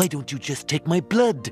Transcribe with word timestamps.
Why 0.00 0.06
don't 0.06 0.32
you 0.32 0.38
just 0.38 0.66
take 0.66 0.86
my 0.86 1.00
blood? 1.00 1.50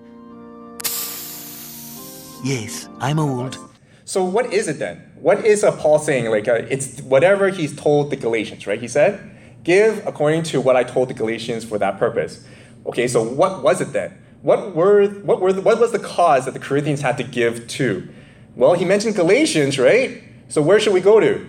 Yes, 2.43 2.89
I'm 2.99 3.19
old. 3.19 3.59
So 4.07 4.25
what 4.25 4.55
is 4.55 4.69
it 4.69 4.79
then? 4.79 5.13
What 5.17 5.45
is 5.45 5.63
Paul 5.77 5.99
saying? 5.99 6.31
Like 6.31 6.49
uh, 6.49 6.55
it's 6.71 7.03
whatever 7.03 7.51
he's 7.51 7.77
told 7.77 8.09
the 8.09 8.17
Galatians, 8.17 8.67
right? 8.67 8.81
He 8.81 8.89
said, 8.89 9.21
"Give 9.65 10.03
according 10.07 10.45
to 10.45 10.63
what 10.63 10.77
I 10.77 10.83
told 10.83 11.11
the 11.11 11.15
Galatians 11.15 11.63
for 11.63 11.77
that 11.77 11.99
purpose." 11.99 12.43
Okay, 12.87 13.07
so 13.07 13.23
what 13.23 13.63
was 13.63 13.83
it 13.83 13.93
then? 13.93 14.17
What 14.41 14.75
were 14.75 15.09
what 15.09 15.43
were 15.43 15.53
the, 15.53 15.61
what 15.61 15.79
was 15.79 15.93
the 15.93 15.99
cause 15.99 16.47
that 16.47 16.55
the 16.55 16.65
Corinthians 16.69 17.03
had 17.03 17.19
to 17.19 17.25
give 17.25 17.69
to? 17.77 18.09
Well, 18.57 18.73
he 18.73 18.87
mentioned 18.87 19.15
Galatians, 19.15 19.79
right? 19.79 20.23
So 20.49 20.63
where 20.63 20.81
should 20.81 20.95
we 20.95 21.03
go 21.03 21.21
to? 21.21 21.47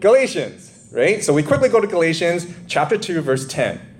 Galatians, 0.00 0.88
right? 0.92 1.22
So 1.22 1.34
we 1.34 1.42
quickly 1.42 1.68
go 1.68 1.78
to 1.78 1.86
Galatians 1.86 2.46
chapter 2.68 2.96
2 2.96 3.20
verse 3.20 3.46
10. 3.46 3.91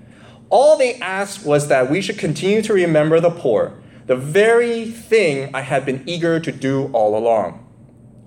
All 0.49 0.77
they 0.77 0.95
asked 0.95 1.45
was 1.45 1.67
that 1.67 1.89
we 1.89 2.01
should 2.01 2.17
continue 2.17 2.61
to 2.61 2.73
remember 2.73 3.19
the 3.19 3.31
poor, 3.31 3.73
the 4.05 4.15
very 4.15 4.85
thing 4.85 5.49
I 5.53 5.61
had 5.61 5.85
been 5.85 6.03
eager 6.05 6.39
to 6.39 6.51
do 6.51 6.89
all 6.93 7.17
along. 7.17 7.59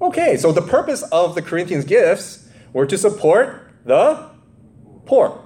Okay, 0.01 0.37
so 0.37 0.53
the 0.53 0.63
purpose 0.63 1.03
of 1.13 1.35
the 1.35 1.43
Corinthians 1.43 1.85
gifts 1.85 2.49
were 2.73 2.87
to 2.87 2.99
support 2.99 3.71
the 3.85 4.31
poor, 5.07 5.43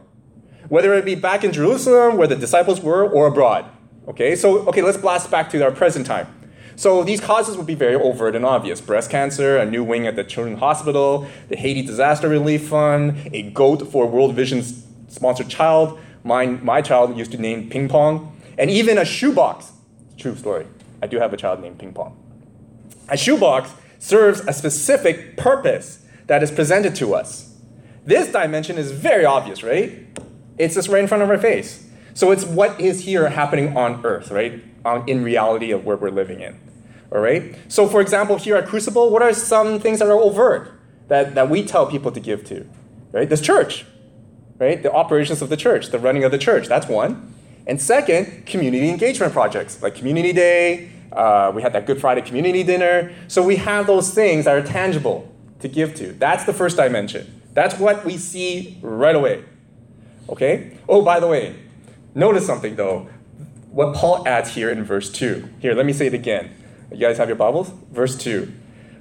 whether 0.68 0.94
it 0.94 1.04
be 1.04 1.14
back 1.14 1.44
in 1.44 1.52
Jerusalem 1.52 2.16
where 2.16 2.26
the 2.26 2.36
disciples 2.36 2.80
were 2.80 3.08
or 3.08 3.26
abroad. 3.26 3.66
Okay, 4.08 4.34
so 4.34 4.66
okay, 4.66 4.82
let's 4.82 4.98
blast 4.98 5.30
back 5.30 5.50
to 5.50 5.62
our 5.62 5.70
present 5.70 6.06
time. 6.06 6.26
So 6.74 7.04
these 7.04 7.20
causes 7.20 7.58
would 7.58 7.66
be 7.66 7.74
very 7.74 7.94
overt 7.94 8.34
and 8.34 8.44
obvious. 8.44 8.80
Breast 8.80 9.10
cancer, 9.10 9.58
a 9.58 9.66
new 9.66 9.84
wing 9.84 10.06
at 10.06 10.16
the 10.16 10.24
Children's 10.24 10.60
Hospital, 10.60 11.28
the 11.48 11.56
Haiti 11.56 11.82
Disaster 11.82 12.26
Relief 12.26 12.68
Fund, 12.68 13.28
a 13.34 13.42
goat 13.50 13.92
for 13.92 14.06
World 14.06 14.34
Vision's 14.34 14.86
sponsored 15.08 15.50
child. 15.50 16.00
Mine, 16.24 16.64
my 16.64 16.82
child 16.82 17.16
used 17.16 17.32
to 17.32 17.38
name 17.38 17.70
Ping 17.70 17.88
Pong. 17.88 18.36
And 18.58 18.70
even 18.70 18.98
a 18.98 19.04
shoebox. 19.04 19.72
True 20.16 20.36
story. 20.36 20.66
I 21.02 21.06
do 21.06 21.18
have 21.18 21.32
a 21.32 21.36
child 21.36 21.60
named 21.60 21.78
Ping 21.78 21.92
Pong. 21.92 22.16
A 23.08 23.16
shoebox 23.16 23.72
serves 23.98 24.40
a 24.40 24.52
specific 24.52 25.36
purpose 25.36 26.04
that 26.26 26.42
is 26.42 26.50
presented 26.50 26.94
to 26.96 27.14
us. 27.14 27.56
This 28.04 28.30
dimension 28.32 28.78
is 28.78 28.92
very 28.92 29.24
obvious, 29.24 29.62
right? 29.62 30.06
It's 30.58 30.74
just 30.74 30.88
right 30.88 31.00
in 31.02 31.08
front 31.08 31.22
of 31.22 31.30
our 31.30 31.38
face. 31.38 31.86
So 32.14 32.30
it's 32.32 32.44
what 32.44 32.80
is 32.80 33.04
here 33.04 33.28
happening 33.30 33.76
on 33.76 34.04
earth, 34.04 34.30
right? 34.30 34.62
On, 34.84 35.08
in 35.08 35.24
reality 35.24 35.70
of 35.70 35.84
where 35.84 35.96
we're 35.96 36.10
living 36.10 36.40
in. 36.40 36.58
All 37.12 37.20
right? 37.20 37.56
So, 37.68 37.88
for 37.88 38.00
example, 38.00 38.36
here 38.36 38.56
at 38.56 38.66
Crucible, 38.66 39.10
what 39.10 39.22
are 39.22 39.32
some 39.32 39.80
things 39.80 39.98
that 39.98 40.08
are 40.08 40.18
overt 40.18 40.72
that, 41.08 41.34
that 41.34 41.50
we 41.50 41.64
tell 41.64 41.86
people 41.86 42.12
to 42.12 42.20
give 42.20 42.44
to? 42.46 42.68
Right? 43.12 43.28
This 43.28 43.40
church, 43.40 43.84
right? 44.60 44.80
The 44.82 44.92
operations 44.92 45.42
of 45.42 45.48
the 45.48 45.56
church, 45.56 45.88
the 45.88 45.98
running 45.98 46.22
of 46.22 46.30
the 46.30 46.38
church, 46.38 46.68
that's 46.68 46.86
one. 46.86 47.34
And 47.66 47.80
second, 47.80 48.46
community 48.46 48.90
engagement 48.90 49.32
projects 49.32 49.82
like 49.82 49.94
Community 49.94 50.32
Day. 50.32 50.92
Uh, 51.12 51.50
we 51.54 51.62
had 51.62 51.72
that 51.72 51.86
Good 51.86 52.00
Friday 52.00 52.22
community 52.22 52.62
dinner. 52.62 53.12
So 53.26 53.42
we 53.42 53.56
have 53.56 53.86
those 53.86 54.14
things 54.14 54.44
that 54.44 54.54
are 54.54 54.62
tangible 54.62 55.32
to 55.60 55.68
give 55.68 55.94
to. 55.96 56.12
That's 56.12 56.44
the 56.44 56.52
first 56.52 56.76
dimension. 56.76 57.42
That's 57.52 57.78
what 57.78 58.04
we 58.04 58.16
see 58.16 58.78
right 58.82 59.16
away. 59.16 59.44
Okay? 60.28 60.76
Oh, 60.88 61.02
by 61.02 61.18
the 61.20 61.26
way, 61.26 61.56
notice 62.14 62.46
something 62.46 62.76
though. 62.76 63.08
What 63.70 63.94
Paul 63.94 64.26
adds 64.26 64.54
here 64.54 64.70
in 64.70 64.84
verse 64.84 65.10
2. 65.10 65.48
Here, 65.60 65.74
let 65.74 65.86
me 65.86 65.92
say 65.92 66.06
it 66.06 66.14
again. 66.14 66.50
You 66.90 66.98
guys 66.98 67.18
have 67.18 67.28
your 67.28 67.36
Bibles? 67.36 67.72
Verse 67.92 68.16
2. 68.16 68.52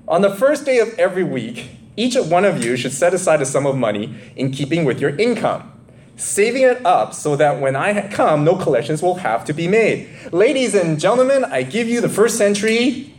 On 0.07 0.21
the 0.21 0.33
first 0.33 0.65
day 0.65 0.79
of 0.79 0.97
every 0.99 1.23
week, 1.23 1.78
each 1.99 2.15
one 2.15 2.45
of 2.45 2.63
you 2.63 2.77
should 2.77 2.93
set 2.93 3.13
aside 3.13 3.41
a 3.41 3.45
sum 3.45 3.65
of 3.65 3.75
money 3.75 4.15
in 4.37 4.51
keeping 4.51 4.85
with 4.85 5.01
your 5.01 5.17
income, 5.17 5.69
saving 6.15 6.61
it 6.61 6.85
up 6.85 7.13
so 7.13 7.35
that 7.35 7.59
when 7.59 7.75
I 7.75 8.07
come, 8.07 8.45
no 8.45 8.55
collections 8.55 9.01
will 9.01 9.15
have 9.15 9.43
to 9.45 9.53
be 9.53 9.67
made. 9.67 10.07
Ladies 10.31 10.75
and 10.75 10.97
gentlemen, 10.97 11.43
I 11.43 11.63
give 11.63 11.89
you 11.89 11.99
the 11.99 12.07
first 12.07 12.37
century 12.37 13.13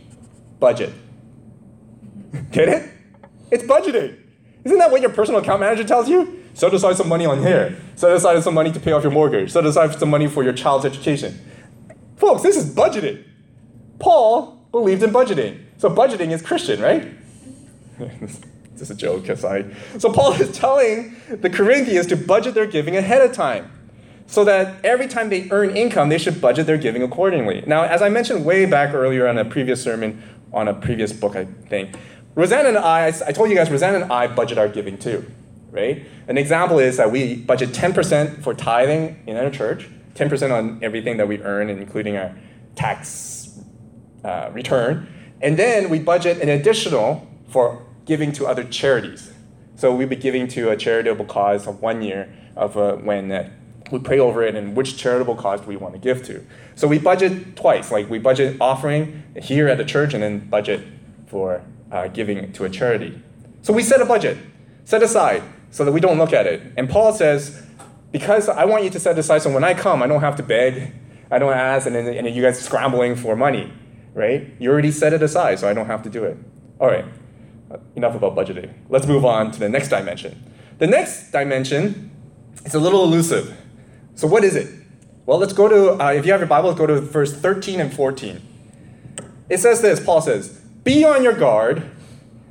budget. 0.59 0.93
Get 2.51 2.69
it? 2.69 2.89
It's 3.51 3.63
budgeted. 3.63 4.17
Isn't 4.63 4.79
that 4.79 4.89
what 4.89 5.01
your 5.01 5.11
personal 5.11 5.41
account 5.41 5.59
manager 5.59 5.83
tells 5.83 6.09
you? 6.09 6.43
Set 6.55 6.73
aside 6.73 6.97
some 6.97 7.07
money 7.07 7.27
on 7.27 7.39
here. 7.39 7.79
Set 7.95 8.11
aside 8.11 8.41
some 8.41 8.55
money 8.55 8.71
to 8.71 8.79
pay 8.79 8.93
off 8.93 9.03
your 9.03 9.11
mortgage. 9.11 9.51
Set 9.51 9.63
aside 9.63 9.93
some 9.99 10.09
money 10.09 10.27
for 10.27 10.43
your 10.43 10.53
child's 10.53 10.85
education. 10.85 11.39
Folks, 12.17 12.41
this 12.41 12.57
is 12.57 12.73
budgeted. 12.73 13.25
Paul 13.99 14.67
believed 14.71 15.03
in 15.03 15.11
budgeting. 15.11 15.65
So 15.77 15.89
budgeting 15.89 16.31
is 16.31 16.41
Christian, 16.41 16.81
right? 16.81 17.07
is 18.81 18.91
a 18.91 18.95
joke, 18.95 19.29
aside. 19.29 19.75
So 19.99 20.11
Paul 20.11 20.33
is 20.33 20.51
telling 20.57 21.15
the 21.29 21.49
Corinthians 21.49 22.07
to 22.07 22.17
budget 22.17 22.53
their 22.53 22.65
giving 22.65 22.95
ahead 22.95 23.21
of 23.21 23.33
time. 23.33 23.71
So 24.27 24.45
that 24.45 24.83
every 24.85 25.07
time 25.07 25.29
they 25.29 25.49
earn 25.51 25.75
income, 25.75 26.09
they 26.09 26.17
should 26.17 26.39
budget 26.39 26.65
their 26.65 26.77
giving 26.77 27.03
accordingly. 27.03 27.63
Now, 27.67 27.83
as 27.83 28.01
I 28.01 28.09
mentioned 28.09 28.45
way 28.45 28.65
back 28.65 28.93
earlier 28.93 29.27
on 29.27 29.37
a 29.37 29.43
previous 29.43 29.83
sermon, 29.83 30.23
on 30.53 30.67
a 30.67 30.73
previous 30.73 31.11
book, 31.11 31.35
I 31.35 31.45
think, 31.45 31.95
Roseanne 32.33 32.65
and 32.65 32.77
I, 32.77 33.07
I 33.07 33.31
told 33.33 33.49
you 33.49 33.55
guys, 33.55 33.69
Roseanne 33.69 33.95
and 33.95 34.11
I 34.11 34.27
budget 34.27 34.57
our 34.57 34.69
giving 34.69 34.97
too, 34.97 35.29
right? 35.69 36.05
An 36.29 36.37
example 36.37 36.79
is 36.79 36.95
that 36.95 37.11
we 37.11 37.35
budget 37.35 37.71
10% 37.71 38.41
for 38.41 38.53
tithing 38.53 39.21
in 39.27 39.35
our 39.35 39.49
church, 39.49 39.89
10% 40.13 40.51
on 40.51 40.79
everything 40.81 41.17
that 41.17 41.27
we 41.27 41.41
earn, 41.41 41.69
including 41.69 42.15
our 42.15 42.33
tax 42.75 43.59
uh, 44.23 44.49
return. 44.53 45.07
And 45.41 45.57
then 45.57 45.89
we 45.89 45.99
budget 45.99 46.39
an 46.39 46.47
additional 46.47 47.27
for 47.49 47.85
giving 48.05 48.31
to 48.33 48.45
other 48.45 48.63
charities. 48.63 49.33
So 49.75 49.95
we'd 49.95 50.09
be 50.09 50.15
giving 50.15 50.47
to 50.49 50.69
a 50.69 50.77
charitable 50.77 51.25
cause 51.25 51.67
of 51.67 51.81
one 51.81 52.01
year 52.01 52.31
of 52.55 52.77
uh, 52.77 52.95
when 52.97 53.31
uh, 53.31 53.49
we 53.91 53.99
pray 53.99 54.19
over 54.19 54.43
it 54.43 54.55
and 54.55 54.75
which 54.75 54.97
charitable 54.97 55.35
cause 55.35 55.61
do 55.61 55.67
we 55.67 55.77
want 55.77 55.93
to 55.93 55.99
give 55.99 56.23
to. 56.23 56.45
So 56.75 56.87
we 56.87 56.99
budget 56.99 57.55
twice. 57.55 57.91
Like 57.91 58.09
we 58.09 58.19
budget 58.19 58.57
offering 58.61 59.23
here 59.41 59.67
at 59.67 59.77
the 59.77 59.85
church 59.85 60.13
and 60.13 60.21
then 60.21 60.49
budget 60.49 60.85
for 61.27 61.63
uh, 61.91 62.07
giving 62.07 62.51
to 62.53 62.65
a 62.65 62.69
charity. 62.69 63.21
So 63.61 63.73
we 63.73 63.83
set 63.83 64.01
a 64.01 64.05
budget, 64.05 64.37
set 64.85 65.03
aside, 65.03 65.43
so 65.71 65.85
that 65.85 65.91
we 65.91 65.99
don't 65.99 66.17
look 66.17 66.33
at 66.33 66.45
it. 66.47 66.61
And 66.77 66.89
Paul 66.89 67.13
says, 67.13 67.65
because 68.11 68.49
I 68.49 68.65
want 68.65 68.83
you 68.83 68.89
to 68.89 68.99
set 68.99 69.17
aside 69.17 69.41
so 69.41 69.53
when 69.53 69.63
I 69.63 69.73
come, 69.73 70.03
I 70.03 70.07
don't 70.07 70.21
have 70.21 70.35
to 70.37 70.43
beg, 70.43 70.93
I 71.29 71.39
don't 71.39 71.53
ask, 71.53 71.87
and 71.87 71.95
and 71.95 72.35
you 72.35 72.41
guys 72.41 72.59
scrambling 72.59 73.15
for 73.15 73.35
money 73.35 73.71
right? 74.13 74.47
You 74.59 74.71
already 74.71 74.91
set 74.91 75.13
it 75.13 75.21
aside, 75.21 75.59
so 75.59 75.69
I 75.69 75.73
don't 75.73 75.87
have 75.87 76.03
to 76.03 76.09
do 76.09 76.23
it. 76.23 76.37
All 76.79 76.87
right, 76.87 77.05
enough 77.95 78.15
about 78.15 78.35
budgeting. 78.35 78.73
Let's 78.89 79.07
move 79.07 79.25
on 79.25 79.51
to 79.51 79.59
the 79.59 79.69
next 79.69 79.89
dimension. 79.89 80.51
The 80.77 80.87
next 80.87 81.31
dimension 81.31 82.11
is 82.65 82.73
a 82.73 82.79
little 82.79 83.03
elusive. 83.03 83.55
So, 84.15 84.27
what 84.27 84.43
is 84.43 84.55
it? 84.55 84.73
Well, 85.25 85.37
let's 85.37 85.53
go 85.53 85.67
to, 85.67 86.03
uh, 86.03 86.11
if 86.11 86.25
you 86.25 86.31
have 86.31 86.41
your 86.41 86.47
Bible, 86.47 86.73
go 86.73 86.87
to 86.87 86.99
verse 86.99 87.33
13 87.33 87.79
and 87.79 87.93
14. 87.93 88.41
It 89.49 89.59
says 89.59 89.81
this 89.81 89.99
Paul 89.99 90.21
says, 90.21 90.49
Be 90.83 91.03
on 91.03 91.23
your 91.23 91.33
guard, 91.33 91.89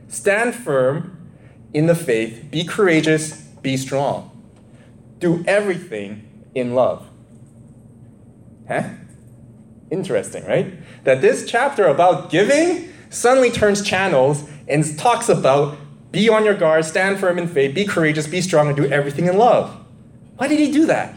stand 0.09 0.55
firm 0.55 1.17
in 1.73 1.87
the 1.87 1.95
faith, 1.95 2.51
be 2.51 2.65
courageous, 2.65 3.43
be 3.63 3.77
strong. 3.77 4.31
Do 5.19 5.45
everything 5.47 6.29
in 6.55 6.75
love. 6.75 7.09
Huh? 8.69 8.91
Interesting, 9.91 10.47
right? 10.47 10.75
That 11.05 11.21
this 11.21 11.49
chapter 11.51 11.87
about 11.87 12.31
giving 12.31 12.93
suddenly 13.11 13.51
turns 13.51 13.83
channels 13.83 14.49
and 14.71 14.99
talks 14.99 15.29
about 15.29 15.77
be 16.13 16.29
on 16.29 16.45
your 16.45 16.55
guard, 16.55 16.85
stand 16.85 17.19
firm 17.21 17.39
in 17.39 17.47
faith, 17.47 17.75
be 17.75 17.85
courageous, 17.85 18.27
be 18.27 18.41
strong, 18.41 18.69
and 18.69 18.77
do 18.77 18.87
everything 18.87 19.27
in 19.27 19.37
love. 19.37 19.77
Why 20.37 20.49
did 20.49 20.59
he 20.59 20.73
do 20.73 20.87
that? 20.87 21.17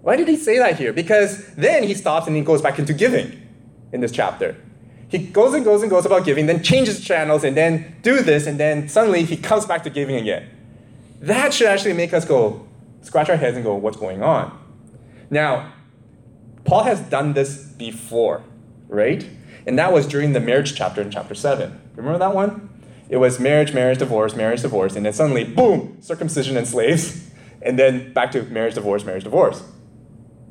Why 0.00 0.16
did 0.16 0.28
he 0.28 0.36
say 0.36 0.58
that 0.58 0.78
here? 0.78 0.92
Because 0.92 1.46
then 1.54 1.82
he 1.82 1.92
stops 1.92 2.26
and 2.26 2.36
he 2.36 2.42
goes 2.42 2.62
back 2.62 2.78
into 2.78 2.94
giving 2.94 3.42
in 3.92 4.00
this 4.00 4.12
chapter. 4.12 4.56
He 5.08 5.18
goes 5.18 5.52
and 5.54 5.64
goes 5.64 5.82
and 5.82 5.90
goes 5.90 6.06
about 6.06 6.24
giving, 6.24 6.46
then 6.46 6.62
changes 6.62 7.04
channels, 7.04 7.44
and 7.44 7.56
then 7.56 7.96
do 8.02 8.22
this, 8.22 8.46
and 8.46 8.58
then 8.58 8.88
suddenly 8.88 9.24
he 9.24 9.36
comes 9.36 9.66
back 9.66 9.82
to 9.84 9.90
giving 9.90 10.16
again. 10.16 10.48
That 11.20 11.54
should 11.54 11.68
actually 11.68 11.92
make 11.92 12.12
us 12.12 12.24
go, 12.24 12.66
scratch 13.02 13.28
our 13.28 13.36
heads 13.36 13.56
and 13.56 13.64
go, 13.64 13.74
what's 13.74 13.96
going 13.96 14.22
on? 14.22 14.56
Now, 15.30 15.72
Paul 16.64 16.84
has 16.84 17.00
done 17.00 17.34
this 17.34 17.58
before, 17.58 18.42
right? 18.88 19.28
And 19.66 19.78
that 19.78 19.92
was 19.92 20.06
during 20.06 20.32
the 20.32 20.40
marriage 20.40 20.74
chapter 20.74 21.02
in 21.02 21.10
chapter 21.10 21.34
7. 21.34 21.80
Remember 21.96 22.18
that 22.18 22.34
one? 22.34 22.70
It 23.08 23.18
was 23.18 23.38
marriage, 23.38 23.72
marriage, 23.72 23.98
divorce, 23.98 24.34
marriage, 24.34 24.62
divorce, 24.62 24.96
and 24.96 25.06
then 25.06 25.12
suddenly, 25.12 25.44
boom, 25.44 25.98
circumcision 26.00 26.56
and 26.56 26.66
slaves, 26.66 27.30
and 27.62 27.78
then 27.78 28.12
back 28.12 28.32
to 28.32 28.42
marriage, 28.44 28.74
divorce, 28.74 29.04
marriage, 29.04 29.24
divorce. 29.24 29.62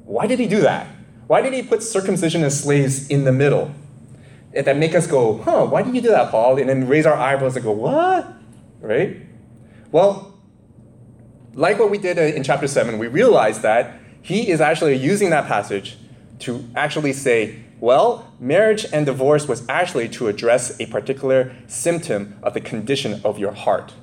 Why 0.03 0.27
did 0.27 0.39
he 0.39 0.47
do 0.47 0.61
that? 0.61 0.87
Why 1.27 1.41
did 1.41 1.53
he 1.53 1.63
put 1.63 1.81
circumcision 1.81 2.43
and 2.43 2.53
slaves 2.53 3.07
in 3.09 3.23
the 3.23 3.31
middle? 3.31 3.73
and 4.53 4.65
That 4.65 4.77
make 4.77 4.95
us 4.95 5.07
go, 5.07 5.41
huh, 5.41 5.65
why 5.65 5.81
did 5.81 5.95
you 5.95 6.01
do 6.01 6.09
that, 6.09 6.31
Paul? 6.31 6.57
And 6.59 6.69
then 6.69 6.87
raise 6.87 7.05
our 7.05 7.15
eyebrows 7.15 7.55
and 7.55 7.65
go, 7.65 7.71
what? 7.71 8.31
Right? 8.79 9.17
Well, 9.91 10.39
like 11.53 11.79
what 11.79 11.89
we 11.89 11.97
did 11.97 12.19
uh, 12.19 12.21
in 12.21 12.43
chapter 12.43 12.67
7, 12.67 12.99
we 12.99 13.07
realized 13.07 13.61
that 13.63 13.99
he 14.21 14.49
is 14.49 14.61
actually 14.61 14.95
using 14.95 15.29
that 15.31 15.47
passage 15.47 15.97
to 16.39 16.67
actually 16.75 17.13
say, 17.13 17.64
well, 17.85 18.33
marriage 18.39 18.83
and 18.91 19.05
divorce 19.05 19.47
was 19.47 19.63
actually 19.69 20.09
to 20.09 20.27
address 20.27 20.75
a 20.79 20.87
particular 20.87 21.55
symptom 21.67 22.35
of 22.41 22.55
the 22.55 22.59
condition 22.59 23.21
of 23.23 23.37
your 23.37 23.51
heart. 23.51 23.93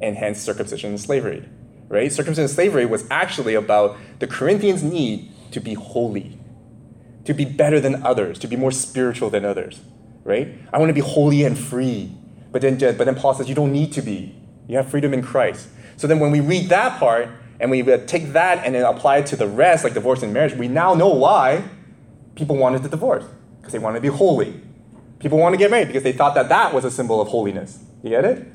and 0.00 0.16
hence 0.16 0.40
circumcision 0.40 0.90
and 0.90 1.00
slavery. 1.00 1.46
Right? 1.88 2.10
Circumcision 2.10 2.44
and 2.44 2.50
slavery 2.50 2.86
was 2.86 3.06
actually 3.10 3.54
about 3.54 3.96
the 4.20 4.26
Corinthians' 4.26 4.82
need 4.82 5.30
to 5.52 5.60
be 5.60 5.74
holy, 5.74 6.38
to 7.26 7.34
be 7.34 7.44
better 7.44 7.78
than 7.78 8.02
others, 8.02 8.38
to 8.38 8.46
be 8.46 8.56
more 8.56 8.72
spiritual 8.72 9.28
than 9.28 9.44
others. 9.44 9.80
Right? 10.24 10.58
I 10.72 10.78
want 10.78 10.88
to 10.88 10.94
be 10.94 11.00
holy 11.00 11.44
and 11.44 11.58
free. 11.58 12.12
But 12.52 12.62
then, 12.62 12.78
but 12.78 13.04
then 13.04 13.16
Paul 13.16 13.34
says 13.34 13.50
you 13.50 13.54
don't 13.54 13.72
need 13.72 13.92
to 13.92 14.02
be. 14.02 14.34
You 14.66 14.78
have 14.78 14.88
freedom 14.88 15.12
in 15.12 15.22
Christ. 15.22 15.68
So 15.98 16.06
then 16.06 16.20
when 16.20 16.30
we 16.30 16.40
read 16.40 16.70
that 16.70 16.98
part 16.98 17.28
and 17.60 17.70
we 17.70 17.82
take 18.06 18.32
that 18.32 18.64
and 18.64 18.74
then 18.74 18.84
apply 18.84 19.18
it 19.18 19.26
to 19.26 19.36
the 19.36 19.46
rest, 19.46 19.84
like 19.84 19.94
divorce 19.94 20.22
and 20.22 20.32
marriage, 20.32 20.54
we 20.54 20.68
now 20.68 20.94
know 20.94 21.08
why 21.08 21.64
people 22.36 22.56
wanted 22.56 22.82
to 22.84 22.88
divorce. 22.88 23.24
Because 23.58 23.72
they 23.72 23.78
wanted 23.80 23.96
to 23.96 24.02
be 24.02 24.16
holy. 24.16 24.60
People 25.18 25.38
wanted 25.38 25.56
to 25.56 25.64
get 25.64 25.70
married 25.70 25.88
because 25.88 26.04
they 26.04 26.12
thought 26.12 26.34
that 26.36 26.48
that 26.50 26.72
was 26.72 26.84
a 26.84 26.90
symbol 26.90 27.20
of 27.20 27.28
holiness. 27.28 27.82
You 28.04 28.10
get 28.10 28.24
it? 28.24 28.46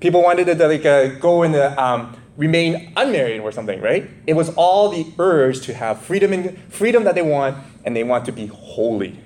People 0.00 0.22
wanted 0.22 0.44
to 0.46 0.68
like 0.68 0.84
uh, 0.84 1.18
go 1.18 1.42
and 1.42 1.56
um, 1.56 2.16
remain 2.36 2.92
unmarried 2.96 3.40
or 3.40 3.50
something, 3.50 3.80
right? 3.80 4.08
It 4.26 4.34
was 4.34 4.50
all 4.50 4.90
the 4.90 5.06
urge 5.18 5.62
to 5.62 5.74
have 5.74 6.00
freedom 6.00 6.32
and 6.32 6.58
freedom 6.72 7.04
that 7.04 7.14
they 7.14 7.22
want, 7.22 7.56
and 7.84 7.96
they 7.96 8.04
want 8.04 8.24
to 8.26 8.32
be 8.32 8.46
holy. 8.46 9.18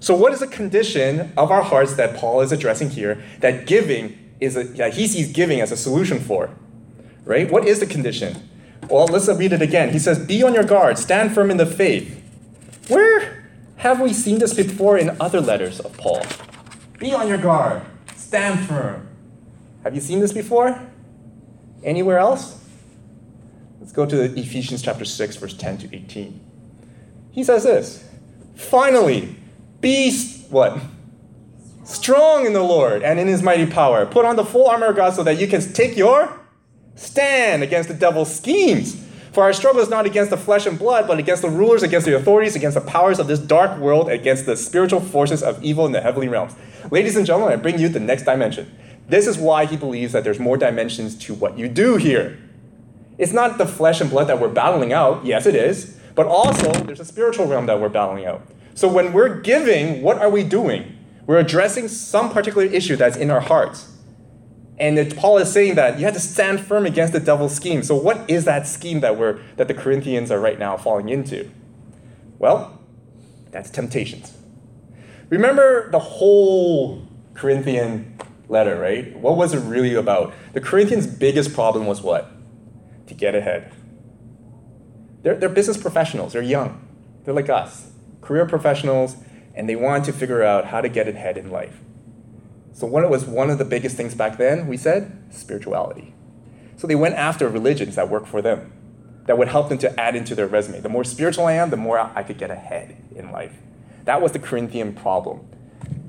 So, 0.00 0.14
what 0.14 0.32
is 0.32 0.40
the 0.40 0.46
condition 0.46 1.32
of 1.36 1.50
our 1.50 1.62
hearts 1.62 1.94
that 1.94 2.16
Paul 2.16 2.40
is 2.40 2.52
addressing 2.52 2.90
here? 2.90 3.22
That 3.40 3.66
giving 3.66 4.18
is 4.40 4.56
a, 4.56 4.64
that 4.64 4.94
he 4.94 5.06
sees 5.06 5.32
giving 5.32 5.60
as 5.60 5.72
a 5.72 5.76
solution 5.76 6.18
for, 6.18 6.50
right? 7.24 7.50
What 7.50 7.66
is 7.66 7.80
the 7.80 7.86
condition? 7.86 8.48
Well, 8.88 9.06
let's 9.06 9.28
read 9.28 9.52
it 9.52 9.62
again. 9.62 9.90
He 9.90 9.98
says, 9.98 10.18
"Be 10.18 10.42
on 10.42 10.54
your 10.54 10.64
guard, 10.64 10.98
stand 10.98 11.34
firm 11.34 11.50
in 11.50 11.56
the 11.56 11.66
faith." 11.66 12.15
Where 12.88 13.44
have 13.76 14.00
we 14.00 14.12
seen 14.12 14.38
this 14.38 14.54
before 14.54 14.96
in 14.96 15.16
other 15.20 15.40
letters 15.40 15.80
of 15.80 15.96
Paul? 15.96 16.24
Be 16.98 17.12
on 17.12 17.28
your 17.28 17.38
guard, 17.38 17.82
stand 18.16 18.66
firm. 18.66 19.08
Have 19.82 19.94
you 19.94 20.00
seen 20.00 20.20
this 20.20 20.32
before? 20.32 20.80
Anywhere 21.82 22.18
else? 22.18 22.64
Let's 23.80 23.92
go 23.92 24.06
to 24.06 24.24
Ephesians 24.38 24.82
chapter 24.82 25.04
6, 25.04 25.36
verse 25.36 25.54
10 25.54 25.78
to 25.78 25.96
18. 25.96 26.40
He 27.32 27.44
says 27.44 27.64
this 27.64 28.08
Finally, 28.54 29.36
be 29.80 30.12
what? 30.50 30.78
Strong 31.84 32.46
in 32.46 32.52
the 32.52 32.62
Lord 32.62 33.02
and 33.02 33.20
in 33.20 33.28
his 33.28 33.42
mighty 33.42 33.66
power. 33.66 34.06
Put 34.06 34.24
on 34.24 34.36
the 34.36 34.44
full 34.44 34.66
armor 34.66 34.86
of 34.86 34.96
God 34.96 35.14
so 35.14 35.22
that 35.22 35.38
you 35.38 35.46
can 35.46 35.60
take 35.72 35.96
your 35.96 36.40
stand 36.96 37.62
against 37.62 37.88
the 37.88 37.94
devil's 37.94 38.34
schemes. 38.34 39.05
For 39.36 39.44
our 39.44 39.52
struggle 39.52 39.82
is 39.82 39.90
not 39.90 40.06
against 40.06 40.30
the 40.30 40.38
flesh 40.38 40.64
and 40.64 40.78
blood, 40.78 41.06
but 41.06 41.18
against 41.18 41.42
the 41.42 41.50
rulers, 41.50 41.82
against 41.82 42.06
the 42.06 42.16
authorities, 42.16 42.56
against 42.56 42.74
the 42.74 42.80
powers 42.80 43.18
of 43.18 43.26
this 43.26 43.38
dark 43.38 43.78
world, 43.78 44.08
against 44.08 44.46
the 44.46 44.56
spiritual 44.56 44.98
forces 44.98 45.42
of 45.42 45.62
evil 45.62 45.84
in 45.84 45.92
the 45.92 46.00
heavenly 46.00 46.26
realms. 46.26 46.54
Ladies 46.90 47.16
and 47.16 47.26
gentlemen, 47.26 47.52
I 47.52 47.56
bring 47.56 47.78
you 47.78 47.90
the 47.90 48.00
next 48.00 48.22
dimension. 48.22 48.74
This 49.10 49.26
is 49.26 49.36
why 49.36 49.66
he 49.66 49.76
believes 49.76 50.14
that 50.14 50.24
there's 50.24 50.38
more 50.38 50.56
dimensions 50.56 51.14
to 51.26 51.34
what 51.34 51.58
you 51.58 51.68
do 51.68 51.96
here. 51.96 52.38
It's 53.18 53.34
not 53.34 53.58
the 53.58 53.66
flesh 53.66 54.00
and 54.00 54.08
blood 54.08 54.26
that 54.28 54.40
we're 54.40 54.48
battling 54.48 54.94
out. 54.94 55.26
Yes, 55.26 55.44
it 55.44 55.54
is. 55.54 55.98
But 56.14 56.26
also, 56.26 56.72
there's 56.72 57.00
a 57.00 57.04
spiritual 57.04 57.46
realm 57.46 57.66
that 57.66 57.78
we're 57.78 57.90
battling 57.90 58.24
out. 58.24 58.40
So 58.74 58.88
when 58.88 59.12
we're 59.12 59.42
giving, 59.42 60.00
what 60.00 60.16
are 60.16 60.30
we 60.30 60.44
doing? 60.44 60.96
We're 61.26 61.40
addressing 61.40 61.88
some 61.88 62.32
particular 62.32 62.66
issue 62.66 62.96
that's 62.96 63.18
in 63.18 63.30
our 63.30 63.40
hearts. 63.40 63.95
And 64.78 65.16
Paul 65.16 65.38
is 65.38 65.50
saying 65.50 65.76
that 65.76 65.98
you 65.98 66.04
have 66.04 66.14
to 66.14 66.20
stand 66.20 66.60
firm 66.60 66.84
against 66.84 67.12
the 67.12 67.20
devil's 67.20 67.54
scheme. 67.54 67.82
So 67.82 67.96
what 67.96 68.28
is 68.28 68.44
that 68.44 68.66
scheme 68.66 69.00
that 69.00 69.16
we're 69.16 69.40
that 69.56 69.68
the 69.68 69.74
Corinthians 69.74 70.30
are 70.30 70.40
right 70.40 70.58
now 70.58 70.76
falling 70.76 71.08
into? 71.08 71.50
Well, 72.38 72.78
that's 73.50 73.70
temptations. 73.70 74.36
Remember 75.30 75.90
the 75.90 75.98
whole 75.98 77.06
Corinthian 77.34 78.18
letter, 78.48 78.78
right? 78.78 79.16
What 79.16 79.36
was 79.36 79.54
it 79.54 79.60
really 79.60 79.94
about? 79.94 80.34
The 80.52 80.60
Corinthians' 80.60 81.06
biggest 81.06 81.54
problem 81.54 81.86
was 81.86 82.02
what? 82.02 82.30
To 83.06 83.14
get 83.14 83.34
ahead. 83.34 83.72
They're, 85.22 85.34
they're 85.34 85.48
business 85.48 85.76
professionals, 85.76 86.34
they're 86.34 86.42
young, 86.42 86.86
they're 87.24 87.34
like 87.34 87.48
us, 87.48 87.90
career 88.20 88.46
professionals, 88.46 89.16
and 89.54 89.68
they 89.68 89.74
want 89.74 90.04
to 90.04 90.12
figure 90.12 90.44
out 90.44 90.66
how 90.66 90.80
to 90.80 90.88
get 90.88 91.08
ahead 91.08 91.36
in 91.36 91.50
life. 91.50 91.80
So 92.76 92.86
what 92.86 93.08
was 93.08 93.24
one 93.24 93.48
of 93.48 93.56
the 93.56 93.64
biggest 93.64 93.96
things 93.96 94.14
back 94.14 94.36
then, 94.36 94.66
we 94.66 94.76
said? 94.76 95.10
Spirituality. 95.30 96.12
So 96.76 96.86
they 96.86 96.94
went 96.94 97.14
after 97.14 97.48
religions 97.48 97.96
that 97.96 98.10
work 98.10 98.26
for 98.26 98.42
them, 98.42 98.70
that 99.24 99.38
would 99.38 99.48
help 99.48 99.70
them 99.70 99.78
to 99.78 99.98
add 99.98 100.14
into 100.14 100.34
their 100.34 100.46
resume. 100.46 100.80
The 100.80 100.90
more 100.90 101.02
spiritual 101.02 101.46
I 101.46 101.52
am, 101.52 101.70
the 101.70 101.78
more 101.78 101.98
I 101.98 102.22
could 102.22 102.36
get 102.36 102.50
ahead 102.50 102.94
in 103.16 103.32
life. 103.32 103.54
That 104.04 104.20
was 104.20 104.32
the 104.32 104.38
Corinthian 104.38 104.92
problem. 104.92 105.48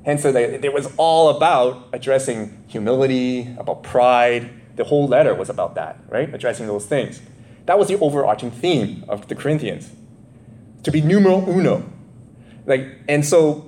Hence, 0.04 0.20
so 0.20 0.30
they, 0.30 0.44
it 0.44 0.74
was 0.74 0.92
all 0.98 1.30
about 1.34 1.88
addressing 1.94 2.62
humility, 2.68 3.48
about 3.58 3.82
pride. 3.82 4.50
The 4.76 4.84
whole 4.84 5.08
letter 5.08 5.34
was 5.34 5.48
about 5.48 5.74
that, 5.76 5.98
right? 6.10 6.32
Addressing 6.34 6.66
those 6.66 6.84
things. 6.84 7.22
That 7.64 7.78
was 7.78 7.88
the 7.88 7.98
overarching 7.98 8.50
theme 8.50 9.06
of 9.08 9.26
the 9.28 9.34
Corinthians. 9.34 9.90
To 10.82 10.90
be 10.90 11.00
numero 11.00 11.48
uno. 11.48 11.90
Like, 12.66 12.86
and 13.08 13.24
so 13.24 13.67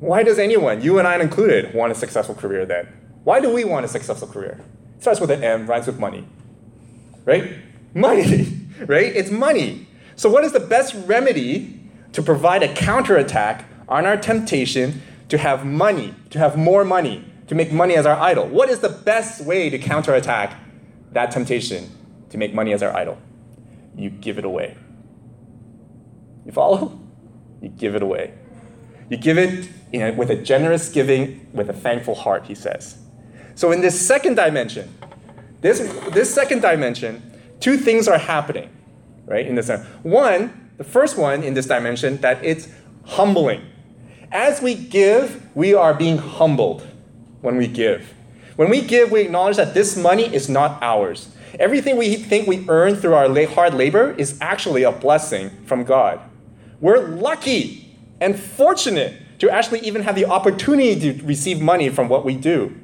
why 0.00 0.22
does 0.22 0.38
anyone, 0.38 0.80
you 0.80 0.98
and 0.98 1.08
I 1.08 1.18
included, 1.18 1.74
want 1.74 1.90
a 1.90 1.94
successful 1.94 2.34
career 2.34 2.64
then? 2.64 2.86
Why 3.24 3.40
do 3.40 3.52
we 3.52 3.64
want 3.64 3.84
a 3.84 3.88
successful 3.88 4.28
career? 4.28 4.60
It 4.96 5.02
starts 5.02 5.20
with 5.20 5.30
an 5.30 5.42
M, 5.42 5.66
rhymes 5.66 5.86
with 5.86 5.98
money. 5.98 6.26
Right? 7.24 7.58
Money, 7.94 8.66
right? 8.86 9.14
It's 9.14 9.30
money. 9.30 9.88
So, 10.14 10.30
what 10.30 10.44
is 10.44 10.52
the 10.52 10.60
best 10.60 10.94
remedy 11.06 11.80
to 12.12 12.22
provide 12.22 12.62
a 12.62 12.72
counterattack 12.72 13.64
on 13.88 14.06
our 14.06 14.16
temptation 14.16 15.02
to 15.28 15.38
have 15.38 15.64
money, 15.64 16.14
to 16.30 16.38
have 16.38 16.56
more 16.56 16.84
money, 16.84 17.24
to 17.48 17.54
make 17.54 17.72
money 17.72 17.96
as 17.96 18.06
our 18.06 18.16
idol? 18.16 18.46
What 18.46 18.68
is 18.68 18.78
the 18.80 18.88
best 18.88 19.44
way 19.44 19.68
to 19.68 19.78
counterattack 19.78 20.58
that 21.12 21.30
temptation 21.30 21.90
to 22.30 22.38
make 22.38 22.54
money 22.54 22.72
as 22.72 22.82
our 22.82 22.96
idol? 22.96 23.18
You 23.96 24.10
give 24.10 24.38
it 24.38 24.44
away. 24.44 24.76
You 26.46 26.52
follow? 26.52 26.98
You 27.60 27.68
give 27.68 27.94
it 27.94 28.02
away. 28.02 28.34
You 29.08 29.16
give 29.16 29.38
it 29.38 29.68
you 29.92 30.00
know, 30.00 30.12
with 30.12 30.30
a 30.30 30.36
generous 30.36 30.88
giving, 30.88 31.46
with 31.52 31.70
a 31.70 31.72
thankful 31.72 32.14
heart, 32.14 32.46
he 32.46 32.54
says. 32.54 32.98
So 33.54 33.72
in 33.72 33.80
this 33.80 34.06
second 34.06 34.36
dimension, 34.36 34.94
this, 35.60 35.80
this 36.12 36.32
second 36.32 36.62
dimension, 36.62 37.22
two 37.60 37.76
things 37.76 38.06
are 38.06 38.18
happening, 38.18 38.70
right? 39.26 39.46
In 39.46 39.54
this 39.54 39.70
one, 40.02 40.70
the 40.76 40.84
first 40.84 41.16
one 41.18 41.42
in 41.42 41.54
this 41.54 41.66
dimension, 41.66 42.18
that 42.18 42.44
it's 42.44 42.68
humbling. 43.04 43.62
As 44.30 44.60
we 44.60 44.74
give, 44.74 45.48
we 45.56 45.74
are 45.74 45.94
being 45.94 46.18
humbled 46.18 46.86
when 47.40 47.56
we 47.56 47.66
give. 47.66 48.14
When 48.56 48.68
we 48.68 48.82
give, 48.82 49.10
we 49.10 49.22
acknowledge 49.22 49.56
that 49.56 49.74
this 49.74 49.96
money 49.96 50.32
is 50.34 50.48
not 50.48 50.82
ours. 50.82 51.34
Everything 51.58 51.96
we 51.96 52.16
think 52.16 52.46
we 52.46 52.64
earn 52.68 52.94
through 52.94 53.14
our 53.14 53.46
hard 53.46 53.74
labor 53.74 54.14
is 54.18 54.38
actually 54.40 54.82
a 54.82 54.92
blessing 54.92 55.50
from 55.64 55.84
God. 55.84 56.20
We're 56.80 57.08
lucky 57.08 57.87
and 58.20 58.38
fortunate 58.38 59.38
to 59.38 59.50
actually 59.50 59.80
even 59.80 60.02
have 60.02 60.14
the 60.14 60.26
opportunity 60.26 60.98
to 60.98 61.24
receive 61.24 61.60
money 61.60 61.88
from 61.88 62.08
what 62.08 62.24
we 62.24 62.36
do. 62.36 62.76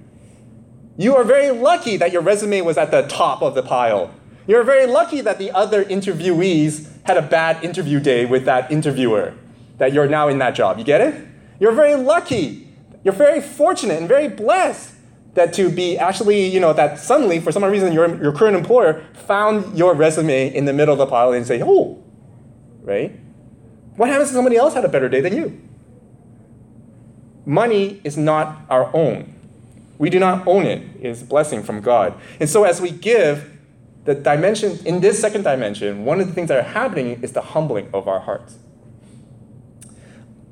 You 0.97 1.17
are 1.17 1.25
very 1.25 1.51
lucky 1.51 1.97
that 1.97 2.13
your 2.13 2.23
resume 2.23 2.61
was 2.61 2.79
at 2.79 2.91
the 2.91 3.03
top 3.03 3.43
of 3.43 3.55
the 3.55 3.63
pile. 3.63 4.15
You're 4.47 4.63
very 4.63 4.87
lucky 4.87 5.21
that 5.23 5.39
the 5.39 5.51
other 5.51 5.85
interviewees 5.85 6.89
had 7.05 7.17
a 7.17 7.23
bad 7.23 7.65
interview 7.65 7.99
day 7.99 8.25
with 8.27 8.45
that 8.45 8.71
interviewer, 8.71 9.35
that 9.79 9.93
you're 9.93 10.07
now 10.07 10.29
in 10.29 10.39
that 10.39 10.55
job. 10.55 10.79
You 10.79 10.85
get 10.85 11.01
it? 11.01 11.27
You're 11.59 11.73
very 11.73 11.97
lucky. 11.97 12.69
You're 13.03 13.15
very 13.15 13.41
fortunate 13.41 13.99
and 13.99 14.09
very 14.09 14.29
blessed 14.29 14.93
that 15.35 15.53
to 15.55 15.69
be 15.69 15.99
actually, 15.99 16.47
you 16.47 16.61
know, 16.61 16.73
that 16.73 16.99
suddenly, 16.99 17.41
for 17.41 17.51
some 17.51 17.65
reason, 17.65 17.93
your, 17.93 18.23
your 18.23 18.33
current 18.33 18.57
employer 18.57 19.05
found 19.27 19.77
your 19.77 19.95
resume 19.95 20.55
in 20.55 20.65
the 20.65 20.73
middle 20.73 20.93
of 20.93 20.99
the 20.99 21.07
pile 21.07 21.33
and 21.33 21.45
say, 21.45 21.61
oh, 21.63 22.03
right? 22.83 23.19
What 23.97 24.09
happens 24.09 24.31
if 24.31 24.35
somebody 24.35 24.57
else 24.57 24.75
had 24.75 24.85
a 24.85 24.89
better 24.89 25.09
day 25.09 25.21
than 25.21 25.37
you? 25.37 25.61
Money 27.47 28.01
is 28.05 28.17
not 28.17 28.63
our 28.69 28.95
own. 28.95 29.33
We 29.99 30.11
do 30.11 30.19
not 30.19 30.47
own 30.47 30.67
it. 30.67 30.83
It 31.01 31.07
is 31.07 31.23
a 31.23 31.25
blessing 31.25 31.63
from 31.63 31.81
God. 31.81 32.15
And 32.41 32.49
so 32.49 32.65
as 32.65 32.81
we 32.81 32.91
give, 32.91 33.51
the 34.05 34.15
dimension, 34.15 34.79
in 34.85 35.01
this 35.01 35.21
second 35.21 35.45
dimension, 35.45 36.05
one 36.05 36.21
of 36.21 36.27
the 36.27 36.33
things 36.33 36.49
that 36.49 36.59
are 36.59 36.71
happening 36.71 37.23
is 37.23 37.33
the 37.33 37.41
humbling 37.41 37.89
of 37.95 38.07
our 38.07 38.21
hearts. 38.21 38.59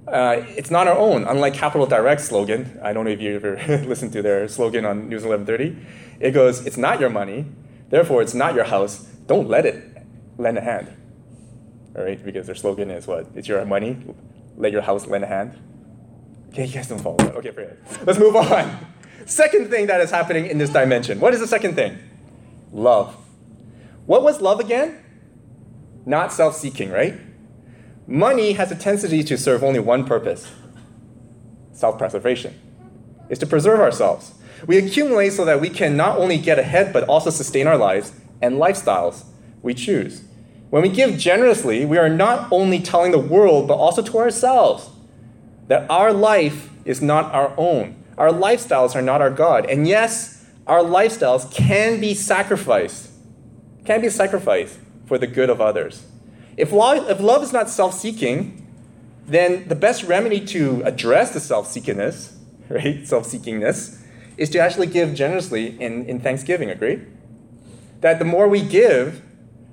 Uh, 0.06 0.44
it's 0.56 0.70
not 0.70 0.87
our 0.88 0.96
own, 0.96 1.25
unlike 1.25 1.54
Capital 1.54 1.87
Direct's 1.87 2.25
slogan. 2.25 2.78
I 2.82 2.92
don't 2.92 3.04
know 3.04 3.11
if 3.11 3.20
you 3.20 3.34
ever 3.34 3.56
listened 3.87 4.12
to 4.12 4.22
their 4.22 4.49
slogan 4.49 4.84
on 4.84 5.08
News 5.08 5.25
1130. 5.25 5.87
It 6.20 6.32
goes, 6.32 6.64
It's 6.66 6.76
not 6.76 7.00
your 7.00 7.11
money, 7.11 7.46
therefore 7.90 8.22
it's 8.22 8.34
not 8.34 8.54
your 8.54 8.64
house. 8.64 9.06
Don't 9.26 9.49
let 9.49 9.64
it 9.64 10.02
lend 10.38 10.58
a 10.58 10.61
hand. 10.61 10.88
All 11.96 12.04
right, 12.04 12.22
because 12.22 12.46
their 12.46 12.54
slogan 12.54 12.90
is 12.90 13.06
what? 13.06 13.26
It's 13.34 13.49
your 13.49 13.64
money, 13.64 13.96
let 14.56 14.72
your 14.72 14.82
house 14.82 15.06
lend 15.06 15.25
a 15.25 15.26
hand. 15.26 15.58
Okay, 16.50 16.66
you 16.66 16.75
guys 16.75 16.88
don't 16.88 16.99
follow 16.99 17.16
that. 17.18 17.34
Okay, 17.37 17.50
forget 17.50 17.72
it. 17.72 18.06
Let's 18.06 18.18
move 18.18 18.37
on. 18.37 18.87
Second 19.26 19.70
thing 19.70 19.87
that 19.87 20.00
is 20.00 20.11
happening 20.11 20.46
in 20.46 20.58
this 20.58 20.70
dimension. 20.70 21.20
What 21.20 21.32
is 21.32 21.40
the 21.40 21.46
second 21.46 21.76
thing? 21.76 21.96
Love. 22.72 23.16
What 24.06 24.22
was 24.22 24.40
love 24.40 24.58
again? 24.58 24.99
Not 26.04 26.32
self 26.32 26.56
seeking, 26.56 26.90
right? 26.90 27.14
Money 28.06 28.52
has 28.54 28.72
a 28.72 28.75
tendency 28.75 29.22
to 29.22 29.38
serve 29.38 29.62
only 29.62 29.78
one 29.78 30.04
purpose 30.04 30.50
self 31.72 31.99
preservation. 31.99 32.58
It's 33.28 33.40
to 33.40 33.46
preserve 33.46 33.80
ourselves. 33.80 34.34
We 34.66 34.78
accumulate 34.78 35.30
so 35.30 35.44
that 35.44 35.61
we 35.61 35.68
can 35.68 35.96
not 35.96 36.18
only 36.18 36.38
get 36.38 36.58
ahead, 36.58 36.92
but 36.92 37.04
also 37.04 37.30
sustain 37.30 37.66
our 37.66 37.76
lives 37.76 38.12
and 38.40 38.56
lifestyles 38.56 39.25
we 39.62 39.75
choose. 39.75 40.25
When 40.73 40.81
we 40.81 40.88
give 40.88 41.19
generously, 41.19 41.85
we 41.85 41.99
are 41.99 42.09
not 42.09 42.50
only 42.50 42.81
telling 42.81 43.12
the 43.12 43.19
world, 43.19 43.69
but 43.69 43.75
also 43.75 44.00
to 44.00 44.19
ourselves 44.19 44.88
that 45.69 45.85
our 45.91 46.14
life 46.14 46.71
is 46.87 47.02
not 47.02 47.31
our 47.35 47.52
own. 47.59 48.02
Our 48.17 48.31
lifestyles 48.31 48.97
are 48.97 49.02
not 49.02 49.21
our 49.21 49.29
God. 49.29 49.67
And 49.67 49.87
yes, 49.87 50.47
our 50.67 50.81
lifestyles 50.81 51.52
can 51.52 52.00
be 52.00 52.14
sacrificed, 52.14 53.11
can 53.85 54.00
be 54.00 54.09
sacrificed 54.09 54.79
for 55.05 55.19
the 55.19 55.26
good 55.26 55.50
of 55.50 55.61
others. 55.61 56.07
If 56.57 56.73
love, 56.73 57.07
if 57.11 57.21
love 57.21 57.43
is 57.43 57.52
not 57.52 57.69
self 57.69 57.93
seeking, 57.93 58.67
then 59.26 59.69
the 59.69 59.75
best 59.75 60.05
remedy 60.05 60.41
to 60.47 60.81
address 60.87 61.35
the 61.35 61.41
self 61.41 61.69
seekingness, 61.69 62.33
right, 62.71 63.07
self 63.07 63.26
seekingness, 63.26 64.00
is 64.38 64.49
to 64.49 64.59
actually 64.59 64.87
give 64.87 65.14
generously 65.14 65.79
in, 65.79 66.07
in 66.07 66.19
thanksgiving, 66.19 66.71
agree? 66.71 67.02
That 68.00 68.19
the 68.19 68.25
more 68.25 68.49
we 68.49 68.62
give, 68.62 69.21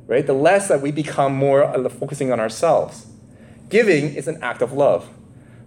right, 0.09 0.25
the 0.25 0.33
less 0.33 0.67
that 0.67 0.81
we 0.81 0.91
become 0.91 1.35
more 1.35 1.63
uh, 1.63 1.87
focusing 1.87 2.31
on 2.31 2.39
ourselves. 2.39 3.05
Giving 3.69 4.15
is 4.15 4.27
an 4.27 4.41
act 4.41 4.63
of 4.63 4.73
love. 4.73 5.07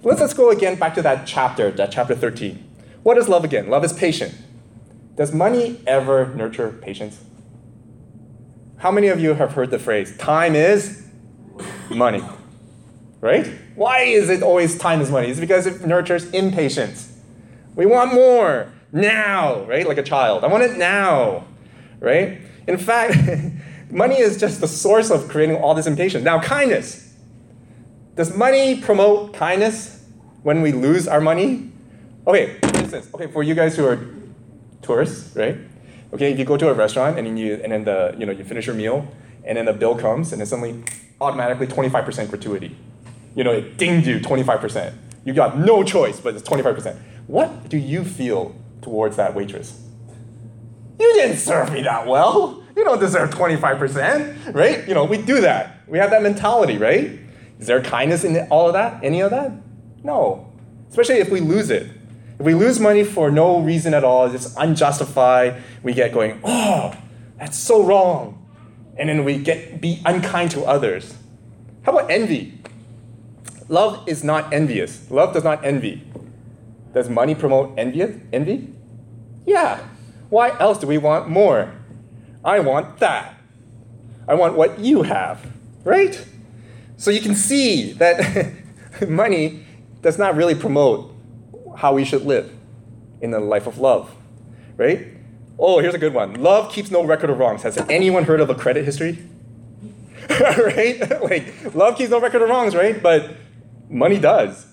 Let's, 0.02 0.20
let's 0.20 0.34
go 0.34 0.50
again 0.50 0.74
back 0.74 0.94
to 0.96 1.02
that 1.02 1.28
chapter, 1.28 1.70
that 1.70 1.92
chapter 1.92 2.16
13. 2.16 2.58
What 3.04 3.16
is 3.16 3.28
love 3.28 3.44
again? 3.44 3.70
Love 3.70 3.84
is 3.84 3.92
patient. 3.92 4.34
Does 5.16 5.32
money 5.32 5.80
ever 5.86 6.34
nurture 6.34 6.72
patience? 6.72 7.22
How 8.78 8.90
many 8.90 9.06
of 9.06 9.20
you 9.20 9.34
have 9.34 9.52
heard 9.52 9.70
the 9.70 9.78
phrase, 9.78 10.16
time 10.16 10.56
is 10.56 11.06
money? 11.88 12.24
Right? 13.20 13.46
Why 13.76 14.00
is 14.00 14.28
it 14.28 14.42
always 14.42 14.76
time 14.76 15.00
is 15.00 15.08
money? 15.08 15.28
It's 15.28 15.38
because 15.38 15.66
it 15.66 15.86
nurtures 15.86 16.28
impatience. 16.32 17.16
We 17.76 17.86
want 17.86 18.12
more 18.12 18.72
now, 18.90 19.62
right? 19.66 19.86
Like 19.86 19.98
a 19.98 20.02
child. 20.02 20.42
I 20.42 20.48
want 20.48 20.64
it 20.64 20.76
now, 20.76 21.44
right? 22.00 22.40
In 22.66 22.76
fact, 22.76 23.16
money 23.92 24.18
is 24.18 24.40
just 24.40 24.60
the 24.60 24.66
source 24.66 25.10
of 25.10 25.28
creating 25.28 25.56
all 25.56 25.74
this 25.74 25.86
impatience. 25.86 26.24
Now, 26.24 26.40
kindness. 26.40 27.14
Does 28.16 28.34
money 28.36 28.80
promote 28.80 29.34
kindness 29.34 30.04
when 30.42 30.62
we 30.62 30.72
lose 30.72 31.06
our 31.06 31.20
money? 31.20 31.70
Okay, 32.26 32.58
for 32.60 32.78
instance, 32.78 33.08
okay, 33.14 33.26
for 33.26 33.42
you 33.42 33.54
guys 33.54 33.76
who 33.76 33.86
are 33.86 34.04
tourists, 34.82 35.34
right? 35.36 35.56
Okay, 36.12 36.32
if 36.32 36.38
you 36.38 36.44
go 36.44 36.56
to 36.56 36.68
a 36.68 36.74
restaurant 36.74 37.18
and 37.18 37.38
you 37.38 37.54
and 37.62 37.72
then 37.72 37.84
the 37.84 38.14
you 38.18 38.26
know 38.26 38.32
you 38.32 38.44
finish 38.44 38.66
your 38.66 38.74
meal 38.74 39.08
and 39.44 39.56
then 39.56 39.64
the 39.64 39.72
bill 39.72 39.96
comes 39.96 40.32
and 40.32 40.40
then 40.40 40.46
suddenly 40.46 40.84
automatically 41.20 41.66
25% 41.66 42.28
gratuity. 42.28 42.76
You 43.34 43.44
know, 43.44 43.52
it 43.52 43.78
dinged 43.78 44.06
you 44.06 44.20
25%. 44.20 44.94
You 45.24 45.32
got 45.32 45.58
no 45.58 45.82
choice, 45.82 46.20
but 46.20 46.34
it's 46.34 46.46
25%. 46.46 46.98
What 47.26 47.68
do 47.68 47.78
you 47.78 48.04
feel 48.04 48.54
towards 48.82 49.16
that 49.16 49.34
waitress? 49.34 49.80
You 51.00 51.14
didn't 51.14 51.38
serve 51.38 51.72
me 51.72 51.82
that 51.82 52.06
well. 52.06 52.61
You 52.76 52.84
don't 52.84 53.00
deserve 53.00 53.30
25%, 53.30 54.54
right? 54.54 54.86
You 54.88 54.94
know, 54.94 55.04
we 55.04 55.18
do 55.18 55.40
that. 55.42 55.80
We 55.86 55.98
have 55.98 56.10
that 56.10 56.22
mentality, 56.22 56.78
right? 56.78 57.18
Is 57.58 57.66
there 57.66 57.82
kindness 57.82 58.24
in 58.24 58.36
all 58.48 58.66
of 58.66 58.72
that? 58.72 59.04
Any 59.04 59.20
of 59.20 59.30
that? 59.30 59.52
No. 60.02 60.52
Especially 60.88 61.16
if 61.16 61.30
we 61.30 61.40
lose 61.40 61.70
it. 61.70 61.90
If 62.38 62.46
we 62.46 62.54
lose 62.54 62.80
money 62.80 63.04
for 63.04 63.30
no 63.30 63.60
reason 63.60 63.94
at 63.94 64.04
all, 64.04 64.28
just 64.28 64.56
unjustified, 64.58 65.62
we 65.82 65.92
get 65.92 66.12
going, 66.12 66.40
oh, 66.44 66.94
that's 67.38 67.56
so 67.56 67.82
wrong. 67.82 68.38
And 68.96 69.08
then 69.08 69.24
we 69.24 69.38
get 69.38 69.80
be 69.80 70.02
unkind 70.04 70.50
to 70.52 70.62
others. 70.64 71.14
How 71.82 71.92
about 71.92 72.10
envy? 72.10 72.58
Love 73.68 74.06
is 74.06 74.22
not 74.24 74.52
envious. 74.52 75.10
Love 75.10 75.32
does 75.34 75.44
not 75.44 75.64
envy. 75.64 76.06
Does 76.92 77.08
money 77.08 77.34
promote 77.34 77.74
envy? 77.78 78.20
Envy? 78.32 78.72
Yeah. 79.46 79.78
Why 80.28 80.58
else 80.58 80.78
do 80.78 80.86
we 80.86 80.98
want 80.98 81.28
more? 81.28 81.72
I 82.44 82.60
want 82.60 82.98
that. 82.98 83.34
I 84.26 84.34
want 84.34 84.54
what 84.54 84.78
you 84.78 85.02
have, 85.02 85.44
right? 85.84 86.24
So 86.96 87.10
you 87.10 87.20
can 87.20 87.34
see 87.34 87.92
that 87.94 88.54
money 89.08 89.64
does 90.00 90.18
not 90.18 90.36
really 90.36 90.54
promote 90.54 91.14
how 91.76 91.94
we 91.94 92.04
should 92.04 92.24
live 92.24 92.52
in 93.20 93.32
a 93.34 93.40
life 93.40 93.66
of 93.66 93.78
love, 93.78 94.14
right? 94.76 95.06
Oh, 95.58 95.78
here's 95.78 95.94
a 95.94 95.98
good 95.98 96.14
one. 96.14 96.34
Love 96.42 96.72
keeps 96.72 96.90
no 96.90 97.04
record 97.04 97.30
of 97.30 97.38
wrongs. 97.38 97.62
Has 97.62 97.78
anyone 97.88 98.24
heard 98.24 98.40
of 98.40 98.50
a 98.50 98.54
credit 98.54 98.84
history? 98.84 99.18
right? 100.40 100.98
like, 101.22 101.74
love 101.74 101.96
keeps 101.96 102.10
no 102.10 102.20
record 102.20 102.42
of 102.42 102.48
wrongs, 102.48 102.74
right? 102.74 103.00
But 103.02 103.30
money 103.88 104.18
does 104.18 104.66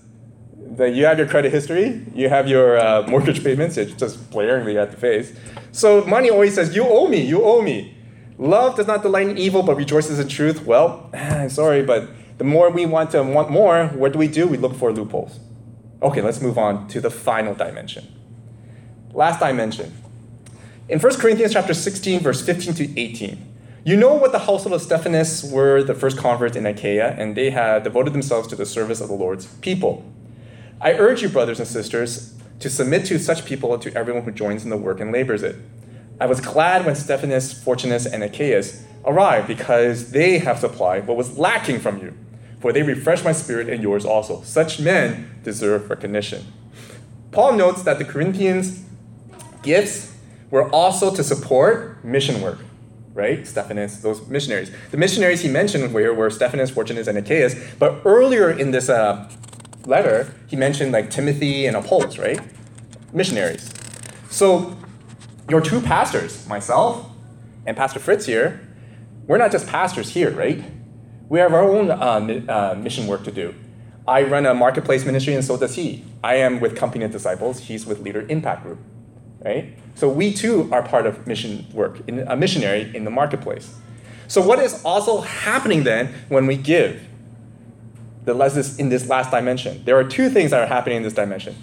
that 0.70 0.94
you 0.94 1.04
have 1.04 1.18
your 1.18 1.26
credit 1.26 1.52
history, 1.52 2.06
you 2.14 2.28
have 2.28 2.48
your 2.48 2.78
uh, 2.78 3.02
mortgage 3.08 3.42
payments, 3.42 3.76
it's 3.76 3.92
just 3.92 4.30
blaringly 4.30 4.80
at 4.80 4.92
the 4.92 4.96
face. 4.96 5.32
So 5.72 6.04
money 6.04 6.30
always 6.30 6.54
says, 6.54 6.74
You 6.74 6.86
owe 6.88 7.08
me, 7.08 7.20
you 7.20 7.42
owe 7.44 7.60
me. 7.60 7.96
Love 8.38 8.76
does 8.76 8.86
not 8.86 9.02
delight 9.02 9.28
in 9.28 9.36
evil 9.36 9.62
but 9.62 9.76
rejoices 9.76 10.18
in 10.18 10.28
truth. 10.28 10.64
Well, 10.64 11.10
sorry, 11.48 11.82
but 11.82 12.08
the 12.38 12.44
more 12.44 12.70
we 12.70 12.86
want 12.86 13.10
to 13.10 13.22
want 13.22 13.50
more, 13.50 13.86
what 13.88 14.12
do 14.12 14.18
we 14.18 14.28
do? 14.28 14.46
We 14.46 14.56
look 14.56 14.74
for 14.74 14.92
loopholes. 14.92 15.40
Okay, 16.02 16.22
let's 16.22 16.40
move 16.40 16.56
on 16.56 16.88
to 16.88 17.00
the 17.00 17.10
final 17.10 17.54
dimension. 17.54 18.06
Last 19.12 19.40
dimension. 19.40 19.92
In 20.88 20.98
1 20.98 21.16
Corinthians 21.16 21.52
chapter 21.52 21.74
16, 21.74 22.20
verse 22.20 22.40
15 22.40 22.74
to 22.74 23.00
18, 23.00 23.46
you 23.84 23.96
know 23.96 24.14
what 24.14 24.32
the 24.32 24.38
household 24.38 24.72
of 24.74 24.82
Stephanas 24.82 25.44
were 25.44 25.82
the 25.82 25.94
first 25.94 26.16
converts 26.16 26.56
in 26.56 26.64
Achaia, 26.64 27.14
and 27.18 27.36
they 27.36 27.50
had 27.50 27.82
devoted 27.82 28.12
themselves 28.12 28.48
to 28.48 28.56
the 28.56 28.66
service 28.66 29.00
of 29.00 29.08
the 29.08 29.14
Lord's 29.14 29.46
people. 29.46 30.04
I 30.82 30.92
urge 30.94 31.20
you, 31.20 31.28
brothers 31.28 31.58
and 31.58 31.68
sisters, 31.68 32.34
to 32.60 32.70
submit 32.70 33.04
to 33.06 33.18
such 33.18 33.44
people 33.44 33.78
to 33.78 33.94
everyone 33.94 34.22
who 34.22 34.30
joins 34.30 34.64
in 34.64 34.70
the 34.70 34.78
work 34.78 34.98
and 35.00 35.12
labors 35.12 35.42
it. 35.42 35.56
I 36.18 36.26
was 36.26 36.40
glad 36.40 36.86
when 36.86 36.94
Stephanas, 36.94 37.52
Fortunus, 37.52 38.10
and 38.10 38.22
Achaicus 38.22 38.82
arrived 39.04 39.46
because 39.46 40.12
they 40.12 40.38
have 40.38 40.58
supplied 40.58 41.06
what 41.06 41.16
was 41.18 41.38
lacking 41.38 41.80
from 41.80 41.98
you, 41.98 42.16
for 42.60 42.72
they 42.72 42.82
refresh 42.82 43.22
my 43.24 43.32
spirit 43.32 43.68
and 43.68 43.82
yours 43.82 44.06
also. 44.06 44.42
Such 44.42 44.80
men 44.80 45.30
deserve 45.42 45.90
recognition. 45.90 46.46
Paul 47.30 47.54
notes 47.54 47.82
that 47.82 47.98
the 47.98 48.04
Corinthians' 48.04 48.84
gifts 49.62 50.16
were 50.50 50.70
also 50.70 51.14
to 51.14 51.22
support 51.22 52.02
mission 52.02 52.40
work, 52.40 52.58
right? 53.12 53.46
Stephanas, 53.46 54.00
those 54.02 54.26
missionaries. 54.28 54.70
The 54.90 54.96
missionaries 54.96 55.42
he 55.42 55.48
mentioned 55.48 55.90
here 55.90 56.12
were 56.12 56.30
Stephanas, 56.30 56.70
Fortunus, 56.70 57.06
and 57.06 57.18
Achaicus, 57.18 57.78
but 57.78 58.00
earlier 58.04 58.50
in 58.50 58.70
this 58.70 58.88
uh, 58.88 59.30
letter, 59.86 60.32
he 60.46 60.56
mentioned 60.56 60.92
like 60.92 61.10
Timothy 61.10 61.66
and 61.66 61.76
Apollos, 61.76 62.18
right? 62.18 62.40
Missionaries. 63.12 63.72
So 64.30 64.76
your 65.48 65.60
two 65.60 65.80
pastors, 65.80 66.46
myself 66.46 67.10
and 67.66 67.76
Pastor 67.76 67.98
Fritz 67.98 68.26
here, 68.26 68.60
we're 69.26 69.38
not 69.38 69.52
just 69.52 69.66
pastors 69.66 70.10
here, 70.10 70.30
right? 70.30 70.62
We 71.28 71.38
have 71.38 71.52
our 71.52 71.62
own 71.62 71.90
uh, 71.90 72.52
uh, 72.52 72.74
mission 72.76 73.06
work 73.06 73.24
to 73.24 73.32
do. 73.32 73.54
I 74.08 74.22
run 74.22 74.46
a 74.46 74.54
marketplace 74.54 75.04
ministry, 75.04 75.34
and 75.34 75.44
so 75.44 75.56
does 75.56 75.76
he. 75.76 76.04
I 76.24 76.34
am 76.36 76.58
with 76.58 76.76
Company 76.76 77.04
of 77.04 77.12
Disciples. 77.12 77.60
He's 77.60 77.86
with 77.86 78.00
Leader 78.00 78.26
Impact 78.28 78.64
Group, 78.64 78.78
right? 79.44 79.76
So 79.94 80.08
we 80.08 80.32
too 80.32 80.68
are 80.72 80.82
part 80.82 81.06
of 81.06 81.26
mission 81.26 81.66
work, 81.72 82.00
in, 82.08 82.20
a 82.20 82.34
missionary 82.36 82.90
in 82.94 83.04
the 83.04 83.10
marketplace. 83.10 83.72
So 84.26 84.40
what 84.40 84.58
is 84.58 84.82
also 84.84 85.20
happening 85.20 85.84
then 85.84 86.14
when 86.28 86.46
we 86.46 86.56
give? 86.56 87.06
The 88.24 88.76
in 88.78 88.90
this 88.90 89.08
last 89.08 89.30
dimension. 89.30 89.82
There 89.84 89.96
are 89.96 90.04
two 90.04 90.28
things 90.28 90.50
that 90.50 90.60
are 90.60 90.66
happening 90.66 90.98
in 90.98 91.02
this 91.02 91.14
dimension. 91.14 91.56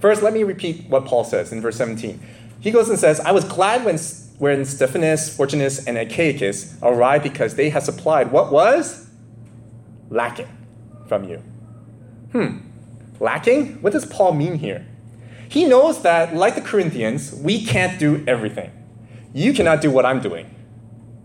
First, 0.00 0.22
let 0.22 0.32
me 0.32 0.42
repeat 0.42 0.88
what 0.88 1.04
Paul 1.04 1.24
says 1.24 1.52
in 1.52 1.60
verse 1.60 1.76
17. 1.76 2.20
He 2.60 2.70
goes 2.70 2.88
and 2.88 2.98
says, 2.98 3.20
I 3.20 3.32
was 3.32 3.44
glad 3.44 3.84
when, 3.84 3.96
when 4.38 4.64
Stephanas, 4.64 5.36
Fortunus, 5.36 5.86
and 5.86 5.96
Achaicus 5.96 6.76
arrived 6.82 7.22
because 7.22 7.54
they 7.54 7.70
had 7.70 7.82
supplied 7.82 8.32
what 8.32 8.52
was 8.52 9.08
lacking 10.10 10.48
from 11.06 11.24
you. 11.24 11.36
Hmm, 12.32 12.58
lacking? 13.20 13.80
What 13.80 13.92
does 13.92 14.04
Paul 14.04 14.32
mean 14.32 14.58
here? 14.58 14.86
He 15.48 15.64
knows 15.64 16.02
that, 16.02 16.34
like 16.34 16.56
the 16.56 16.60
Corinthians, 16.60 17.32
we 17.32 17.64
can't 17.64 17.98
do 17.98 18.24
everything. 18.26 18.72
You 19.32 19.52
cannot 19.54 19.80
do 19.80 19.90
what 19.90 20.04
I'm 20.04 20.20
doing 20.20 20.52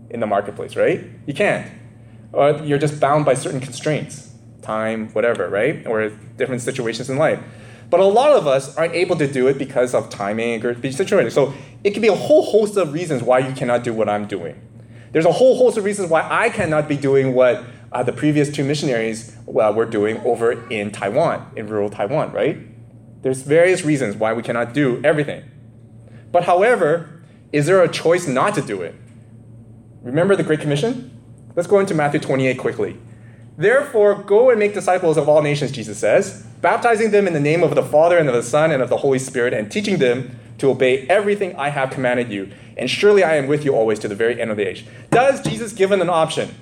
in 0.08 0.20
the 0.20 0.26
marketplace, 0.26 0.76
right? 0.76 1.04
You 1.26 1.34
can't. 1.34 1.70
Or 2.32 2.52
you're 2.62 2.78
just 2.78 3.00
bound 3.00 3.24
by 3.24 3.34
certain 3.34 3.60
constraints 3.60 4.31
time, 4.62 5.08
whatever, 5.08 5.48
right? 5.48 5.86
Or 5.86 6.08
different 6.36 6.62
situations 6.62 7.10
in 7.10 7.18
life. 7.18 7.40
But 7.90 8.00
a 8.00 8.04
lot 8.04 8.32
of 8.32 8.46
us 8.46 8.74
aren't 8.76 8.94
able 8.94 9.16
to 9.16 9.30
do 9.30 9.48
it 9.48 9.58
because 9.58 9.94
of 9.94 10.08
timing 10.08 10.64
or 10.64 10.74
situation. 10.74 11.30
So 11.30 11.52
it 11.84 11.90
can 11.90 12.00
be 12.00 12.08
a 12.08 12.14
whole 12.14 12.42
host 12.42 12.76
of 12.78 12.92
reasons 12.94 13.22
why 13.22 13.40
you 13.40 13.52
cannot 13.54 13.84
do 13.84 13.92
what 13.92 14.08
I'm 14.08 14.26
doing. 14.26 14.58
There's 15.12 15.26
a 15.26 15.32
whole 15.32 15.58
host 15.58 15.76
of 15.76 15.84
reasons 15.84 16.08
why 16.08 16.26
I 16.30 16.48
cannot 16.48 16.88
be 16.88 16.96
doing 16.96 17.34
what 17.34 17.62
uh, 17.92 18.02
the 18.02 18.12
previous 18.12 18.50
two 18.50 18.64
missionaries 18.64 19.36
uh, 19.46 19.72
were 19.76 19.84
doing 19.84 20.18
over 20.20 20.52
in 20.70 20.90
Taiwan, 20.90 21.52
in 21.54 21.66
rural 21.66 21.90
Taiwan, 21.90 22.32
right? 22.32 22.56
There's 23.22 23.42
various 23.42 23.84
reasons 23.84 24.16
why 24.16 24.32
we 24.32 24.42
cannot 24.42 24.72
do 24.72 25.00
everything. 25.04 25.44
But 26.32 26.44
however, 26.44 27.22
is 27.52 27.66
there 27.66 27.82
a 27.82 27.88
choice 27.88 28.26
not 28.26 28.54
to 28.54 28.62
do 28.62 28.80
it? 28.80 28.94
Remember 30.00 30.34
the 30.34 30.42
Great 30.42 30.60
Commission? 30.60 31.10
Let's 31.54 31.68
go 31.68 31.78
into 31.78 31.94
Matthew 31.94 32.20
28 32.20 32.56
quickly. 32.56 32.96
Therefore, 33.56 34.22
go 34.22 34.50
and 34.50 34.58
make 34.58 34.74
disciples 34.74 35.16
of 35.16 35.28
all 35.28 35.42
nations, 35.42 35.72
Jesus 35.72 35.98
says, 35.98 36.46
baptizing 36.60 37.10
them 37.10 37.26
in 37.26 37.32
the 37.32 37.40
name 37.40 37.62
of 37.62 37.74
the 37.74 37.82
Father 37.82 38.18
and 38.18 38.28
of 38.28 38.34
the 38.34 38.42
Son 38.42 38.70
and 38.70 38.82
of 38.82 38.88
the 38.88 38.98
Holy 38.98 39.18
Spirit, 39.18 39.52
and 39.52 39.70
teaching 39.70 39.98
them 39.98 40.38
to 40.58 40.70
obey 40.70 41.06
everything 41.08 41.54
I 41.56 41.70
have 41.70 41.90
commanded 41.90 42.30
you, 42.30 42.50
and 42.76 42.88
surely 42.88 43.22
I 43.24 43.36
am 43.36 43.48
with 43.48 43.64
you 43.64 43.74
always 43.74 43.98
to 44.00 44.08
the 44.08 44.14
very 44.14 44.40
end 44.40 44.50
of 44.50 44.56
the 44.56 44.68
age. 44.68 44.86
Does 45.10 45.42
Jesus 45.42 45.72
give 45.72 45.92
an 45.92 46.08
option? 46.08 46.54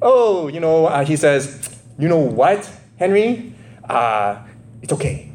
Oh, 0.00 0.48
you 0.48 0.60
know, 0.60 0.86
uh, 0.86 1.04
he 1.04 1.16
says, 1.16 1.78
you 1.98 2.08
know 2.08 2.18
what, 2.18 2.70
Henry? 2.98 3.52
Uh, 3.88 4.38
it's 4.82 4.92
okay. 4.92 5.30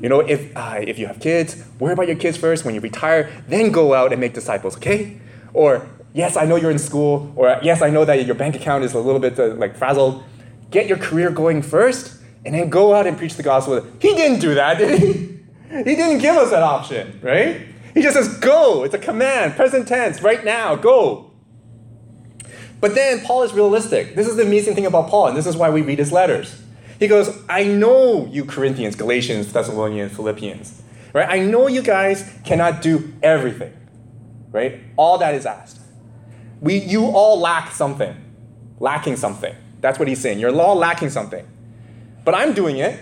You 0.00 0.08
know, 0.08 0.20
if, 0.20 0.56
uh, 0.56 0.78
if 0.80 0.98
you 0.98 1.06
have 1.06 1.18
kids, 1.18 1.62
worry 1.80 1.92
about 1.92 2.06
your 2.06 2.16
kids 2.16 2.36
first. 2.36 2.64
When 2.64 2.74
you 2.74 2.80
retire, 2.80 3.30
then 3.48 3.72
go 3.72 3.94
out 3.94 4.12
and 4.12 4.20
make 4.20 4.32
disciples, 4.32 4.76
okay? 4.76 5.20
Or, 5.52 5.88
yes, 6.18 6.36
I 6.36 6.44
know 6.44 6.56
you're 6.56 6.72
in 6.72 6.80
school. 6.80 7.32
Or, 7.36 7.58
yes, 7.62 7.80
I 7.80 7.90
know 7.90 8.04
that 8.04 8.26
your 8.26 8.34
bank 8.34 8.56
account 8.56 8.84
is 8.84 8.92
a 8.92 8.98
little 8.98 9.20
bit 9.20 9.38
uh, 9.38 9.54
like 9.54 9.76
frazzled. 9.76 10.22
Get 10.70 10.86
your 10.86 10.98
career 10.98 11.30
going 11.30 11.62
first, 11.62 12.20
and 12.44 12.54
then 12.54 12.68
go 12.68 12.92
out 12.92 13.06
and 13.06 13.16
preach 13.16 13.34
the 13.36 13.42
gospel. 13.42 13.80
He 14.00 14.14
didn't 14.14 14.40
do 14.40 14.54
that, 14.54 14.76
did 14.76 15.00
he? 15.00 15.28
He 15.68 15.96
didn't 15.96 16.20
give 16.20 16.34
us 16.34 16.50
that 16.50 16.62
option, 16.62 17.20
right? 17.22 17.60
He 17.92 18.00
just 18.00 18.16
says, 18.16 18.38
go. 18.38 18.84
It's 18.84 18.94
a 18.94 18.98
command, 18.98 19.54
present 19.54 19.86
tense, 19.86 20.22
right 20.22 20.42
now, 20.42 20.76
go. 20.76 21.30
But 22.80 22.94
then 22.94 23.20
Paul 23.20 23.42
is 23.42 23.52
realistic. 23.52 24.14
This 24.14 24.26
is 24.26 24.36
the 24.36 24.44
amazing 24.44 24.74
thing 24.74 24.86
about 24.86 25.10
Paul, 25.10 25.26
and 25.26 25.36
this 25.36 25.46
is 25.46 25.58
why 25.58 25.68
we 25.68 25.82
read 25.82 25.98
his 25.98 26.10
letters. 26.10 26.62
He 26.98 27.06
goes, 27.06 27.28
I 27.50 27.64
know 27.64 28.24
you 28.28 28.46
Corinthians, 28.46 28.96
Galatians, 28.96 29.52
Thessalonians, 29.52 30.16
Philippians, 30.16 30.82
right? 31.12 31.28
I 31.28 31.40
know 31.40 31.68
you 31.68 31.82
guys 31.82 32.24
cannot 32.46 32.80
do 32.80 33.12
everything, 33.22 33.74
right? 34.50 34.80
All 34.96 35.18
that 35.18 35.34
is 35.34 35.44
asked. 35.44 35.78
We, 36.60 36.78
you 36.78 37.06
all 37.06 37.38
lack 37.38 37.72
something, 37.72 38.14
lacking 38.80 39.16
something. 39.16 39.54
That's 39.80 39.98
what 39.98 40.08
he's 40.08 40.20
saying. 40.20 40.38
You're 40.38 40.58
all 40.60 40.76
lacking 40.76 41.10
something. 41.10 41.46
But 42.24 42.34
I'm 42.34 42.52
doing 42.52 42.78
it. 42.78 42.98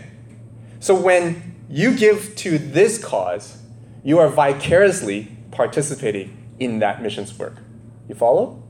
So 0.81 0.95
when 0.95 1.57
you 1.69 1.97
give 1.97 2.37
to 2.37 2.59
this 2.59 3.03
cause, 3.03 3.63
you 4.05 4.19
are 4.19 4.29
vicariously 4.29 5.37
participating 5.51 6.37
in 6.59 6.79
that 6.81 7.03
missions 7.03 7.37
work. 7.39 7.57
You 8.09 8.15
follow? 8.15 8.63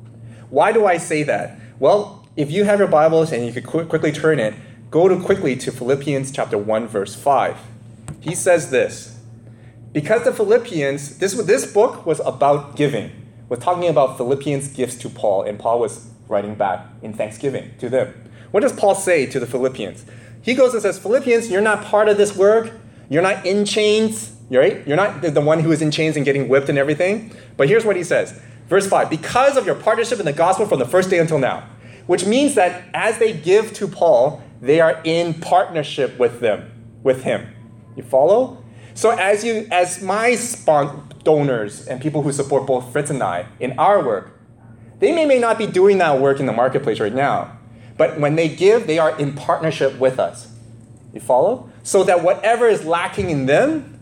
Why 0.50 0.73
do 0.73 0.87
I 0.87 0.99
say 0.99 1.25
that? 1.25 1.59
Well, 1.78 2.26
if 2.37 2.50
you 2.50 2.64
have 2.64 2.78
your 2.78 2.88
Bibles 2.88 3.33
and 3.33 3.45
you 3.45 3.52
could 3.52 3.66
quickly 3.66 4.12
turn 4.12 4.38
it, 4.38 4.55
go 4.90 5.09
to 5.09 5.21
quickly 5.21 5.57
to 5.57 5.73
Philippians 5.73 6.31
chapter 6.31 6.57
1 6.57 6.88
verse 6.88 7.14
5. 7.14 7.57
He 8.21 8.35
says 8.35 8.71
this, 8.71 9.19
because 9.93 10.25
the 10.25 10.33
Philippians, 10.33 11.19
this, 11.19 11.35
this 11.35 11.71
book 11.71 12.07
was 12.07 12.21
about 12.21 12.76
giving. 12.76 13.25
We're 13.49 13.57
talking 13.57 13.88
about 13.88 14.17
Philippians 14.17 14.69
gifts 14.69 14.97
to 14.97 15.09
Paul, 15.09 15.43
and 15.43 15.59
Paul 15.59 15.79
was 15.79 16.09
writing 16.29 16.57
back 16.57 16.87
in 17.03 17.12
thanksgiving 17.12 17.73
to 17.79 17.88
them. 17.88 18.12
What 18.50 18.61
does 18.61 18.73
Paul 18.73 18.95
say 18.95 19.26
to 19.26 19.38
the 19.38 19.47
Philippians? 19.47 20.05
He 20.43 20.55
goes 20.55 20.73
and 20.73 20.83
says, 20.83 20.99
Philippians, 20.99 21.50
you're 21.50 21.61
not 21.61 21.85
part 21.85 22.09
of 22.09 22.17
this 22.17 22.37
work. 22.37 22.73
You're 23.09 23.23
not 23.23 23.47
in 23.47 23.65
chains, 23.65 24.35
right? 24.50 24.87
You're 24.87 24.97
not 24.97 25.23
the 25.23 25.41
one 25.41 25.61
who 25.61 25.71
is 25.71 25.81
in 25.81 25.91
chains 25.91 26.17
and 26.17 26.25
getting 26.25 26.49
whipped 26.49 26.69
and 26.69 26.79
everything. 26.79 27.33
But 27.57 27.69
here's 27.69 27.85
what 27.85 27.97
he 27.97 28.03
says. 28.03 28.38
Verse 28.69 28.88
5 28.88 29.11
Because 29.11 29.57
of 29.57 29.67
your 29.67 29.76
partnership 29.76 30.19
in 30.19 30.25
the 30.25 30.33
gospel 30.33 30.67
from 30.67 30.79
the 30.79 30.87
first 30.87 31.11
day 31.11 31.19
until 31.19 31.38
now, 31.38 31.69
which 32.07 32.26
means 32.26 32.55
that 32.55 32.85
as 32.95 33.19
they 33.19 33.33
give 33.33 33.73
to 33.75 33.87
Paul, 33.87 34.43
they 34.61 34.81
are 34.81 35.00
in 35.05 35.35
partnership 35.35 36.19
with 36.19 36.41
them, 36.41 36.71
with 37.03 37.23
him. 37.23 37.49
You 37.97 38.03
follow? 38.03 38.65
So 38.95 39.11
as 39.11 39.45
you 39.45 39.69
as 39.71 40.03
my 40.03 40.35
spon- 40.37 41.05
donors 41.26 41.88
and 41.88 42.00
people 42.00 42.23
who 42.23 42.30
support 42.30 42.66
both 42.66 42.92
Fritz 42.92 43.11
and 43.11 43.21
I 43.21 43.47
in 43.59 43.76
our 43.78 44.02
work, 44.02 44.38
they 45.00 45.12
may, 45.12 45.26
may 45.26 45.40
not 45.40 45.59
be 45.59 45.66
doing 45.66 45.99
that 45.99 46.21
work 46.21 46.39
in 46.39 46.47
the 46.47 46.52
marketplace 46.52 47.00
right 47.00 47.12
now, 47.12 47.58
but 47.99 48.21
when 48.21 48.36
they 48.36 48.49
give, 48.49 48.86
they 48.86 48.99
are 48.99 49.19
in 49.19 49.34
partnership 49.34 49.99
with 49.99 50.21
us. 50.21 50.49
You 51.12 51.21
follow? 51.21 51.69
So 51.82 52.04
that 52.04 52.23
whatever 52.23 52.69
is 52.69 52.84
lacking 52.84 53.30
in 53.30 53.47
them 53.47 53.99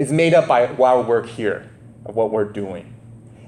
is 0.00 0.10
made 0.10 0.34
up 0.34 0.48
by 0.48 0.66
our 0.66 1.02
work 1.02 1.26
here, 1.26 1.70
of 2.04 2.16
what 2.16 2.32
we're 2.32 2.50
doing. 2.50 2.92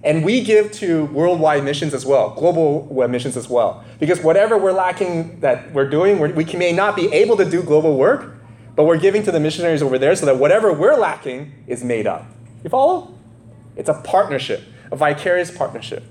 And 0.04 0.24
we 0.24 0.44
give 0.44 0.70
to 0.74 1.06
worldwide 1.06 1.64
missions 1.64 1.92
as 1.92 2.06
well, 2.06 2.30
global 2.30 2.86
missions 3.08 3.36
as 3.36 3.48
well. 3.48 3.84
Because 3.98 4.20
whatever 4.20 4.56
we're 4.56 4.72
lacking 4.72 5.40
that 5.40 5.72
we're 5.72 5.90
doing, 5.90 6.20
we're, 6.20 6.32
we 6.32 6.44
may 6.44 6.70
not 6.70 6.94
be 6.94 7.12
able 7.12 7.36
to 7.38 7.50
do 7.50 7.62
global 7.62 7.96
work, 7.96 8.36
but 8.76 8.84
we're 8.84 9.00
giving 9.00 9.24
to 9.24 9.32
the 9.32 9.40
missionaries 9.40 9.82
over 9.82 9.98
there 9.98 10.14
so 10.14 10.26
that 10.26 10.36
whatever 10.36 10.72
we're 10.72 10.96
lacking 10.96 11.64
is 11.66 11.82
made 11.82 12.06
up. 12.06 12.24
You 12.66 12.70
follow? 12.70 13.14
It's 13.76 13.88
a 13.88 13.94
partnership, 13.94 14.60
a 14.90 14.96
vicarious 14.96 15.56
partnership. 15.56 16.02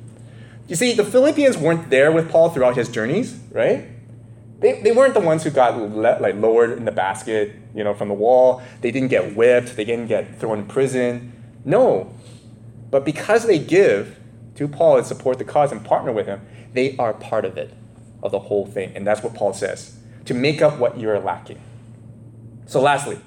You 0.70 0.78
see, 0.78 0.94
the 0.94 1.04
Philippians 1.04 1.58
weren't 1.58 1.90
there 1.90 2.14
with 2.14 2.32
Paul 2.32 2.50
throughout 2.50 2.78
his 2.78 2.88
journeys, 2.88 3.38
right? 3.52 3.86
They, 4.62 4.80
they 4.82 4.94
weren't 4.94 5.16
the 5.16 5.20
ones 5.20 5.44
who 5.44 5.50
got 5.50 5.78
le- 5.78 6.18
like 6.22 6.36
lowered 6.36 6.78
in 6.78 6.86
the 6.86 6.94
basket, 6.94 7.52
you 7.76 7.84
know, 7.84 7.94
from 7.94 8.08
the 8.08 8.14
wall. 8.14 8.64
They 8.80 8.90
didn't 8.90 9.10
get 9.10 9.36
whipped. 9.36 9.76
They 9.76 9.84
didn't 9.84 10.08
get 10.08 10.40
thrown 10.40 10.60
in 10.60 10.66
prison. 10.66 11.34
No, 11.66 12.14
but 12.90 13.04
because 13.04 13.46
they 13.46 13.60
give 13.60 14.18
to 14.56 14.70
Paul 14.70 15.00
and 15.00 15.06
support 15.06 15.40
the 15.40 15.44
cause 15.44 15.74
and 15.74 15.84
partner 15.84 16.14
with 16.14 16.26
him, 16.26 16.40
they 16.72 16.96
are 16.96 17.12
part 17.12 17.44
of 17.44 17.58
it, 17.58 17.74
of 18.24 18.32
the 18.32 18.40
whole 18.40 18.66
thing. 18.66 18.94
And 18.96 19.06
that's 19.06 19.22
what 19.22 19.34
Paul 19.34 19.52
says 19.52 20.00
to 20.24 20.34
make 20.34 20.62
up 20.62 20.80
what 20.80 20.98
you're 20.98 21.20
lacking. 21.20 21.60
So, 22.66 22.80
lastly, 22.80 23.20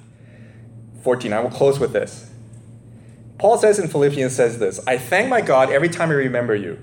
14, 1.03 1.31
I 1.31 1.41
will 1.41 1.51
close 1.51 1.79
with 1.79 1.93
this. 1.93 2.25
Paul 3.39 3.57
says 3.57 3.79
in 3.79 3.87
Philippians 3.87 4.35
says 4.35 4.59
this, 4.59 4.85
I 4.85 4.97
thank 4.97 5.29
my 5.29 5.39
God 5.39 5.71
every 5.71 5.87
time 5.87 6.09
I 6.09 6.15
remember 6.15 6.55
you 6.55 6.77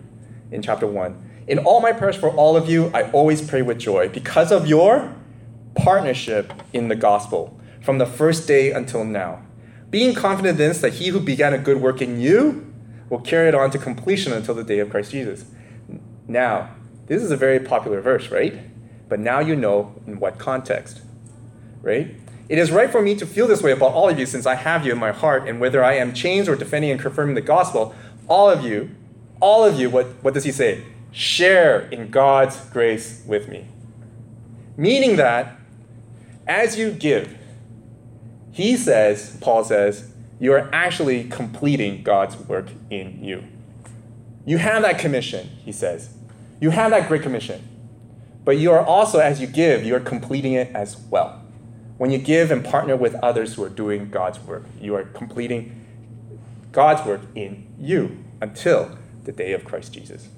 in 0.51 0.63
chapter 0.63 0.87
1. 0.87 1.45
In 1.49 1.59
all 1.59 1.81
my 1.81 1.93
prayers 1.93 2.17
for 2.17 2.31
all 2.31 2.57
of 2.57 2.69
you, 2.69 2.91
I 2.95 3.11
always 3.11 3.43
pray 3.43 3.61
with 3.61 3.79
joy 3.79 4.09
because 4.09 4.51
of 4.51 4.67
your 4.67 5.15
partnership 5.77 6.53
in 6.73 6.89
the 6.89 6.97
gospel 6.97 7.61
from 7.83 7.99
the 7.99 8.07
first 8.07 8.49
day 8.49 8.73
until 8.73 9.05
now. 9.05 9.43
Being 9.91 10.15
confident 10.15 10.59
in 10.59 10.69
this, 10.69 10.81
that 10.81 10.95
he 10.95 11.09
who 11.09 11.21
began 11.21 11.53
a 11.53 11.59
good 11.59 11.81
work 11.81 12.01
in 12.01 12.19
you 12.19 12.73
will 13.11 13.21
carry 13.21 13.49
it 13.49 13.55
on 13.55 13.71
to 13.71 13.79
completion 13.79 14.33
until 14.33 14.55
the 14.55 14.65
day 14.65 14.79
of 14.79 14.89
Christ 14.91 15.13
Jesus. 15.13 15.45
Now, 16.27 16.75
this 17.07 17.23
is 17.23 17.31
a 17.31 17.37
very 17.37 17.61
popular 17.61 18.01
verse, 18.01 18.31
right? 18.31 18.59
But 19.09 19.21
now 19.21 19.41
you 19.41 19.55
know 19.55 19.95
in 20.07 20.19
what 20.19 20.39
context, 20.39 21.03
right? 21.83 22.17
It 22.49 22.59
is 22.59 22.71
right 22.71 22.91
for 22.91 23.03
me 23.03 23.17
to 23.17 23.27
feel 23.27 23.49
this 23.49 23.63
way 23.63 23.73
about 23.73 23.93
all 23.93 24.09
of 24.09 24.19
you 24.19 24.27
since 24.27 24.47
I 24.47 24.55
have 24.55 24.87
you 24.87 24.93
in 24.93 24.99
my 24.99 25.13
heart, 25.13 25.49
and 25.49 25.61
whether 25.61 25.83
I 25.83 25.95
am 25.95 26.15
chains 26.15 26.49
or 26.49 26.55
defending 26.55 26.91
and 26.91 27.01
confirming 27.01 27.35
the 27.35 27.41
gospel, 27.41 27.95
all 28.29 28.49
of 28.49 28.65
you, 28.65 28.91
all 29.41 29.65
of 29.65 29.79
you, 29.79 29.91
what, 29.91 30.07
what 30.23 30.35
does 30.35 30.45
he 30.45 30.53
say? 30.53 30.85
Share 31.11 31.81
in 31.89 32.11
God's 32.11 32.57
grace 32.71 33.23
with 33.27 33.49
me. 33.49 33.67
Meaning 34.77 35.17
that 35.17 35.59
as 36.47 36.79
you 36.79 36.91
give, 36.91 37.37
he 38.53 38.77
says, 38.77 39.37
Paul 39.41 39.65
says, 39.65 40.13
you 40.39 40.53
are 40.53 40.69
actually 40.73 41.25
completing 41.25 42.03
God's 42.03 42.37
work 42.37 42.69
in 42.91 43.25
you. 43.25 43.45
You 44.45 44.59
have 44.59 44.83
that 44.83 44.99
commission, 44.99 45.49
he 45.65 45.73
says. 45.73 46.11
You 46.61 46.71
have 46.71 46.91
that 46.93 47.09
great 47.09 47.23
commission. 47.23 47.67
But 48.45 48.59
you 48.59 48.71
are 48.71 48.85
also, 48.85 49.19
as 49.19 49.41
you 49.41 49.47
give, 49.47 49.85
you 49.85 49.97
are 49.97 50.01
completing 50.01 50.53
it 50.53 50.71
as 50.75 50.97
well. 50.97 51.43
When 51.99 52.11
you 52.11 52.19
give 52.19 52.51
and 52.51 52.65
partner 52.65 52.97
with 52.97 53.15
others 53.17 53.55
who 53.55 53.65
are 53.65 53.71
doing 53.71 54.11
God's 54.11 54.39
work, 54.41 54.65
you 54.81 54.95
are 54.95 55.05
completing 55.05 55.85
God's 56.73 57.07
work 57.07 57.23
in 57.35 57.67
you 57.79 58.23
until 58.41 58.99
the 59.25 59.33
day 59.33 59.53
of 59.53 59.65
Christ 59.65 59.95
Jesus. 59.95 60.29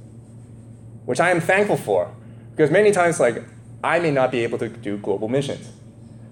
Which 1.04 1.20
I 1.20 1.30
am 1.30 1.40
thankful 1.40 1.76
for, 1.76 2.14
because 2.52 2.70
many 2.70 2.92
times, 2.92 3.18
like, 3.18 3.44
I 3.82 3.98
may 3.98 4.10
not 4.10 4.30
be 4.30 4.40
able 4.44 4.58
to 4.58 4.68
do 4.68 4.98
global 4.98 5.28
missions. 5.28 5.70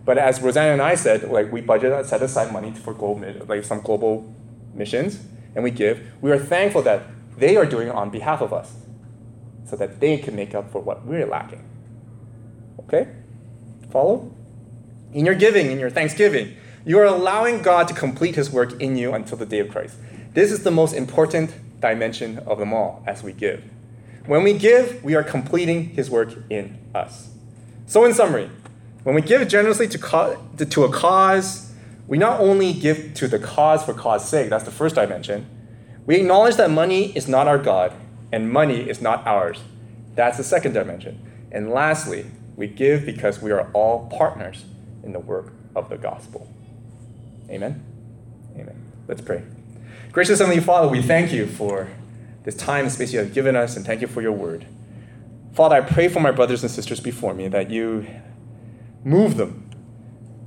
But 0.04 0.18
as 0.18 0.40
Rosanna 0.40 0.72
and 0.72 0.82
I 0.82 0.94
said, 0.94 1.28
like 1.28 1.50
we 1.50 1.60
budget 1.60 2.06
set 2.06 2.22
aside 2.22 2.52
money 2.52 2.72
for 2.72 2.94
global, 2.94 3.32
like 3.48 3.64
some 3.64 3.80
global 3.80 4.32
missions, 4.74 5.20
and 5.54 5.64
we 5.64 5.72
give. 5.72 6.00
We 6.20 6.30
are 6.30 6.38
thankful 6.38 6.82
that 6.82 7.02
they 7.36 7.56
are 7.56 7.66
doing 7.66 7.88
it 7.88 7.94
on 7.94 8.10
behalf 8.10 8.40
of 8.40 8.52
us, 8.52 8.74
so 9.64 9.74
that 9.76 9.98
they 9.98 10.18
can 10.18 10.36
make 10.36 10.54
up 10.54 10.70
for 10.70 10.80
what 10.80 11.04
we're 11.04 11.26
lacking. 11.26 11.68
Okay, 12.80 13.08
follow? 13.90 14.32
In 15.16 15.24
your 15.24 15.34
giving, 15.34 15.70
in 15.70 15.78
your 15.78 15.88
thanksgiving, 15.88 16.54
you 16.84 16.98
are 16.98 17.06
allowing 17.06 17.62
God 17.62 17.88
to 17.88 17.94
complete 17.94 18.34
His 18.34 18.50
work 18.50 18.78
in 18.82 18.96
you 18.98 19.14
until 19.14 19.38
the 19.38 19.46
day 19.46 19.60
of 19.60 19.70
Christ. 19.70 19.96
This 20.34 20.52
is 20.52 20.62
the 20.62 20.70
most 20.70 20.92
important 20.92 21.54
dimension 21.80 22.38
of 22.40 22.58
them 22.58 22.74
all 22.74 23.02
as 23.06 23.22
we 23.22 23.32
give. 23.32 23.64
When 24.26 24.42
we 24.42 24.52
give, 24.52 25.02
we 25.02 25.14
are 25.14 25.22
completing 25.22 25.84
His 25.84 26.10
work 26.10 26.34
in 26.50 26.76
us. 26.94 27.30
So, 27.86 28.04
in 28.04 28.12
summary, 28.12 28.50
when 29.04 29.14
we 29.14 29.22
give 29.22 29.48
generously 29.48 29.88
to, 29.88 29.98
co- 29.98 30.38
to 30.58 30.84
a 30.84 30.92
cause, 30.92 31.72
we 32.06 32.18
not 32.18 32.38
only 32.38 32.74
give 32.74 33.14
to 33.14 33.26
the 33.26 33.38
cause 33.38 33.82
for 33.84 33.94
cause 33.94 34.28
sake, 34.28 34.50
that's 34.50 34.64
the 34.64 34.70
first 34.70 34.96
dimension, 34.96 35.46
we 36.04 36.16
acknowledge 36.16 36.56
that 36.56 36.70
money 36.70 37.16
is 37.16 37.26
not 37.26 37.48
our 37.48 37.56
God 37.56 37.94
and 38.30 38.52
money 38.52 38.86
is 38.86 39.00
not 39.00 39.26
ours. 39.26 39.60
That's 40.14 40.36
the 40.36 40.44
second 40.44 40.74
dimension. 40.74 41.48
And 41.50 41.70
lastly, 41.70 42.26
we 42.54 42.66
give 42.66 43.06
because 43.06 43.40
we 43.40 43.50
are 43.50 43.70
all 43.72 44.10
partners 44.10 44.66
in 45.02 45.12
the 45.12 45.20
work 45.20 45.52
of 45.74 45.88
the 45.88 45.96
gospel. 45.96 46.50
Amen? 47.50 47.84
Amen. 48.54 48.92
Let's 49.08 49.20
pray. 49.20 49.42
Gracious 50.12 50.38
Heavenly 50.38 50.60
Father, 50.60 50.88
we 50.88 51.02
thank 51.02 51.32
you 51.32 51.46
for 51.46 51.88
this 52.44 52.54
time 52.54 52.84
and 52.84 52.92
space 52.92 53.12
you 53.12 53.18
have 53.18 53.34
given 53.34 53.56
us, 53.56 53.76
and 53.76 53.84
thank 53.84 54.00
you 54.00 54.06
for 54.06 54.22
your 54.22 54.32
word. 54.32 54.66
Father, 55.52 55.76
I 55.76 55.80
pray 55.80 56.08
for 56.08 56.20
my 56.20 56.30
brothers 56.30 56.62
and 56.62 56.70
sisters 56.70 57.00
before 57.00 57.34
me 57.34 57.48
that 57.48 57.70
you 57.70 58.06
move 59.04 59.36
them 59.36 59.70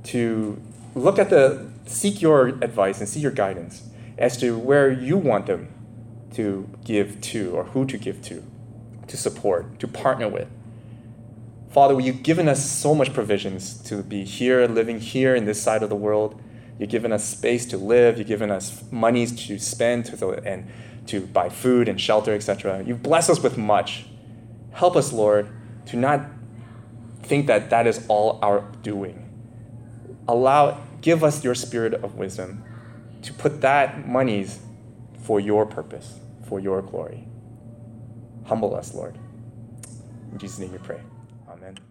to 0.04 0.60
look 0.94 1.18
at 1.18 1.30
the 1.30 1.70
seek 1.86 2.22
your 2.22 2.48
advice 2.48 3.00
and 3.00 3.08
seek 3.08 3.22
your 3.22 3.32
guidance 3.32 3.88
as 4.18 4.36
to 4.38 4.58
where 4.58 4.90
you 4.90 5.16
want 5.16 5.46
them 5.46 5.72
to 6.34 6.68
give 6.84 7.20
to 7.20 7.50
or 7.52 7.64
who 7.64 7.84
to 7.86 7.98
give 7.98 8.22
to, 8.22 8.44
to 9.08 9.16
support, 9.16 9.78
to 9.80 9.88
partner 9.88 10.28
with. 10.28 10.48
Father, 11.70 12.00
you've 12.00 12.24
given 12.24 12.48
us 12.48 12.68
so 12.68 12.96
much 12.96 13.14
provisions 13.14 13.80
to 13.84 14.02
be 14.02 14.24
here, 14.24 14.66
living 14.66 14.98
here 14.98 15.36
in 15.36 15.44
this 15.44 15.62
side 15.62 15.84
of 15.84 15.88
the 15.88 15.96
world. 15.96 16.40
You've 16.80 16.90
given 16.90 17.12
us 17.12 17.24
space 17.24 17.64
to 17.66 17.76
live. 17.76 18.18
You've 18.18 18.26
given 18.26 18.50
us 18.50 18.82
monies 18.90 19.46
to 19.46 19.56
spend 19.58 20.06
to, 20.06 20.30
and 20.44 20.68
to 21.06 21.20
buy 21.20 21.48
food 21.48 21.88
and 21.88 22.00
shelter, 22.00 22.34
etc. 22.34 22.82
You've 22.84 23.04
blessed 23.04 23.30
us 23.30 23.40
with 23.40 23.56
much. 23.56 24.06
Help 24.72 24.96
us, 24.96 25.12
Lord, 25.12 25.48
to 25.86 25.96
not 25.96 26.26
think 27.22 27.46
that 27.46 27.70
that 27.70 27.86
is 27.86 28.04
all 28.08 28.40
our 28.42 28.62
doing. 28.82 29.28
Allow, 30.26 30.82
give 31.02 31.22
us 31.22 31.44
your 31.44 31.54
spirit 31.54 31.94
of 31.94 32.16
wisdom 32.16 32.64
to 33.22 33.32
put 33.32 33.60
that 33.60 34.08
monies 34.08 34.58
for 35.22 35.38
your 35.38 35.66
purpose, 35.66 36.18
for 36.48 36.58
your 36.58 36.82
glory. 36.82 37.28
Humble 38.46 38.74
us, 38.74 38.92
Lord. 38.92 39.16
In 40.32 40.38
Jesus' 40.38 40.58
name 40.58 40.72
we 40.72 40.78
pray. 40.78 41.00
Amen. 41.60 41.89